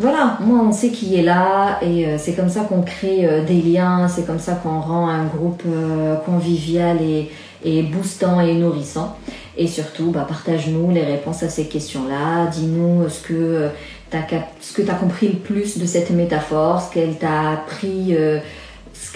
voilà, 0.00 0.38
moi 0.40 0.60
on 0.64 0.70
sait 0.70 0.90
qui 0.90 1.16
est 1.16 1.22
là 1.22 1.80
et 1.82 2.06
euh, 2.06 2.18
c'est 2.18 2.34
comme 2.34 2.48
ça 2.48 2.60
qu'on 2.60 2.82
crée 2.82 3.26
euh, 3.26 3.44
des 3.44 3.60
liens, 3.60 4.06
c'est 4.06 4.24
comme 4.24 4.38
ça 4.38 4.54
qu'on 4.54 4.78
rend 4.78 5.08
un 5.08 5.24
groupe 5.24 5.64
euh, 5.66 6.14
convivial 6.14 7.02
et, 7.02 7.32
et, 7.64 7.82
boostant 7.82 8.40
et 8.40 8.54
nourrissant. 8.54 9.16
Et 9.56 9.66
surtout, 9.66 10.12
bah, 10.12 10.24
partage-nous 10.28 10.92
les 10.92 11.02
réponses 11.02 11.42
à 11.42 11.48
ces 11.48 11.66
questions-là, 11.66 12.46
dis-nous 12.46 13.08
ce 13.08 13.20
que 13.20 13.70
tu 14.08 14.16
as, 14.88 14.94
compris 14.94 15.30
le 15.30 15.38
plus 15.38 15.78
de 15.78 15.84
cette 15.84 16.10
métaphore, 16.10 16.80
ce 16.80 16.94
qu'elle 16.94 17.16
t'a 17.16 17.50
appris, 17.50 18.16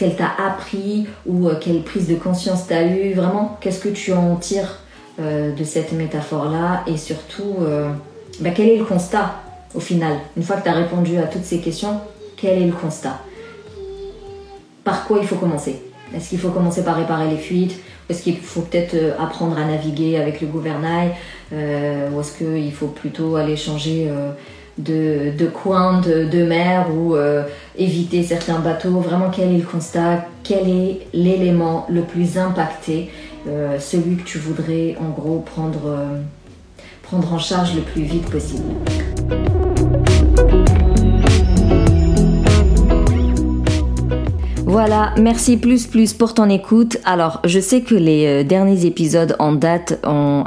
qu'elle 0.02 0.16
t'a 0.16 0.32
appris 0.44 1.06
ou 1.26 1.48
quelle 1.60 1.82
prise 1.82 2.08
de 2.08 2.16
conscience 2.16 2.66
tu 2.66 2.74
as 2.74 2.82
eu, 2.82 3.14
vraiment, 3.14 3.56
qu'est-ce 3.60 3.80
que 3.80 3.88
tu 3.88 4.12
en 4.12 4.36
tires 4.36 4.78
de 5.18 5.64
cette 5.64 5.92
métaphore-là? 5.92 6.82
Et 6.86 6.96
surtout, 6.96 7.56
bah, 8.40 8.50
quel 8.54 8.68
est 8.68 8.78
le 8.78 8.84
constat 8.84 9.42
au 9.74 9.80
final, 9.80 10.18
une 10.36 10.42
fois 10.42 10.56
que 10.56 10.64
tu 10.64 10.68
as 10.68 10.74
répondu 10.74 11.16
à 11.18 11.22
toutes 11.22 11.44
ces 11.44 11.58
questions, 11.60 12.00
quel 12.36 12.62
est 12.62 12.66
le 12.66 12.72
constat? 12.72 13.18
Par 14.84 15.06
quoi 15.06 15.18
il 15.20 15.26
faut 15.26 15.36
commencer? 15.36 15.82
Est-ce 16.14 16.30
qu'il 16.30 16.38
faut 16.38 16.50
commencer 16.50 16.84
par 16.84 16.96
réparer 16.96 17.30
les 17.30 17.38
fuites? 17.38 17.78
Est-ce 18.08 18.22
qu'il 18.22 18.36
faut 18.36 18.62
peut-être 18.62 18.94
euh, 18.94 19.12
apprendre 19.18 19.56
à 19.56 19.64
naviguer 19.64 20.18
avec 20.18 20.40
le 20.40 20.48
gouvernail? 20.48 21.12
Euh, 21.52 22.10
Ou 22.10 22.20
est-ce 22.20 22.36
qu'il 22.36 22.72
faut 22.72 22.88
plutôt 22.88 23.36
aller 23.36 23.56
changer 23.56 24.08
euh, 24.10 24.32
de, 24.84 25.46
coin 25.46 26.00
de, 26.00 26.44
mer 26.44 26.86
ou 26.94 27.16
éviter 27.76 28.22
certains 28.22 28.58
bateaux 28.58 29.00
Vraiment, 29.00 29.30
quel 29.30 29.52
est 29.52 29.58
le 29.58 29.64
constat? 29.64 30.26
Quel 30.42 30.68
est 30.68 31.06
l'élément 31.12 31.86
le 31.88 32.02
plus 32.02 32.38
impacté 32.38 33.10
Celui 33.78 34.16
que 34.16 34.24
tu 34.24 34.38
voudrais 34.38 34.96
en 35.00 35.10
gros 35.10 35.38
prendre, 35.40 35.98
prendre 37.02 37.32
en 37.32 37.38
charge 37.38 37.74
le 37.74 37.82
plus 37.82 38.02
vite 38.02 38.28
possible? 38.30 38.74
Voilà, 44.72 45.12
merci 45.18 45.58
plus 45.58 45.86
plus 45.86 46.14
pour 46.14 46.32
ton 46.32 46.48
écoute. 46.48 46.96
Alors, 47.04 47.42
je 47.44 47.60
sais 47.60 47.82
que 47.82 47.94
les 47.94 48.24
euh, 48.24 48.42
derniers 48.42 48.86
épisodes 48.86 49.36
en 49.38 49.52
date 49.52 50.00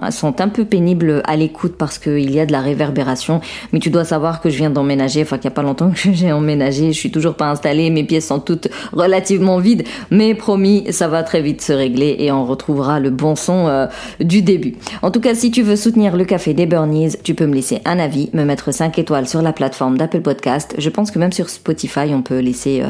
sont 0.10 0.42
un 0.42 0.50
peu 0.50 0.66
pénibles 0.66 1.22
à 1.26 1.36
l'écoute 1.36 1.76
parce 1.78 2.00
qu'il 2.00 2.32
y 2.32 2.40
a 2.40 2.48
de 2.48 2.52
la 2.52 2.62
réverbération, 2.62 3.40
mais 3.72 3.78
tu 3.78 3.92
dois 3.92 4.04
savoir 4.04 4.42
que 4.42 4.50
je 4.50 4.58
viens 4.58 4.72
d'emménager, 4.72 5.22
enfin 5.22 5.38
qu'il 5.38 5.48
n'y 5.48 5.54
a 5.54 5.56
pas 5.56 5.62
longtemps 5.62 5.92
que 5.92 6.12
j'ai 6.12 6.32
emménagé, 6.32 6.92
je 6.92 6.98
suis 6.98 7.12
toujours 7.12 7.36
pas 7.36 7.52
installée, 7.52 7.92
mes 7.92 8.04
pièces 8.04 8.26
sont 8.26 8.40
toutes 8.40 8.68
relativement 8.94 9.60
vides, 9.60 9.84
mais 10.10 10.34
promis, 10.34 10.92
ça 10.92 11.08
va 11.08 11.22
très 11.22 11.44
vite 11.44 11.62
se 11.62 11.74
régler 11.74 12.16
et 12.18 12.32
on 12.32 12.48
retrouvera 12.48 13.00
le 13.00 13.12
bon 13.12 13.36
son 13.36 13.68
euh, 13.68 13.86
du 14.20 14.42
début. 14.42 14.74
En 15.04 15.12
tout 15.12 15.22
cas, 15.22 15.36
si 15.36 15.52
tu 15.52 15.62
veux 15.62 15.76
soutenir 15.76 16.18
le 16.18 16.26
café 16.26 16.56
des 16.56 16.66
Burnies, 16.66 17.16
tu 17.24 17.36
peux 17.36 17.46
me 17.46 17.54
laisser 17.54 17.80
un 17.86 18.00
avis, 18.00 18.32
me 18.34 18.44
mettre 18.44 18.74
5 18.74 18.98
étoiles 18.98 19.28
sur 19.28 19.44
la 19.44 19.54
plateforme 19.54 20.00
d'Apple 20.00 20.22
Podcast. 20.22 20.74
Je 20.80 20.90
pense 20.90 21.12
que 21.12 21.20
même 21.20 21.32
sur 21.32 21.48
Spotify, 21.48 22.12
on 22.12 22.24
peut 22.24 22.40
laisser 22.40 22.82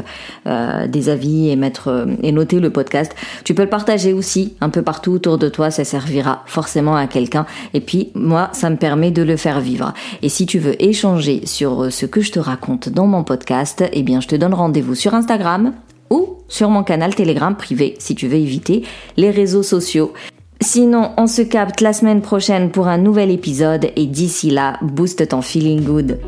euh, 0.46 0.86
des 0.86 1.10
avis 1.10 1.25
et 1.26 1.56
mettre 1.56 1.88
euh, 1.88 2.06
et 2.22 2.32
noter 2.32 2.60
le 2.60 2.70
podcast. 2.70 3.14
Tu 3.44 3.54
peux 3.54 3.62
le 3.62 3.68
partager 3.68 4.12
aussi 4.12 4.54
un 4.60 4.70
peu 4.70 4.82
partout 4.82 5.12
autour 5.12 5.38
de 5.38 5.48
toi, 5.48 5.70
ça 5.70 5.84
servira 5.84 6.42
forcément 6.46 6.96
à 6.96 7.06
quelqu'un. 7.06 7.46
Et 7.74 7.80
puis 7.80 8.10
moi, 8.14 8.50
ça 8.52 8.70
me 8.70 8.76
permet 8.76 9.10
de 9.10 9.22
le 9.22 9.36
faire 9.36 9.60
vivre. 9.60 9.92
Et 10.22 10.28
si 10.28 10.46
tu 10.46 10.58
veux 10.58 10.80
échanger 10.82 11.42
sur 11.46 11.84
euh, 11.84 11.90
ce 11.90 12.06
que 12.06 12.20
je 12.20 12.32
te 12.32 12.38
raconte 12.38 12.88
dans 12.88 13.06
mon 13.06 13.24
podcast, 13.24 13.84
eh 13.92 14.02
bien 14.02 14.20
je 14.20 14.28
te 14.28 14.36
donne 14.36 14.54
rendez-vous 14.54 14.94
sur 14.94 15.14
Instagram 15.14 15.72
ou 16.10 16.38
sur 16.48 16.70
mon 16.70 16.84
canal 16.84 17.14
Telegram 17.14 17.56
privé 17.56 17.94
si 17.98 18.14
tu 18.14 18.28
veux 18.28 18.36
éviter 18.36 18.82
les 19.16 19.30
réseaux 19.30 19.62
sociaux. 19.62 20.12
Sinon, 20.62 21.10
on 21.18 21.26
se 21.26 21.42
capte 21.42 21.82
la 21.82 21.92
semaine 21.92 22.22
prochaine 22.22 22.70
pour 22.70 22.88
un 22.88 22.96
nouvel 22.96 23.30
épisode 23.30 23.90
et 23.94 24.06
d'ici 24.06 24.50
là, 24.50 24.78
booste 24.80 25.28
ton 25.28 25.42
feeling 25.42 25.82
good. 25.84 26.18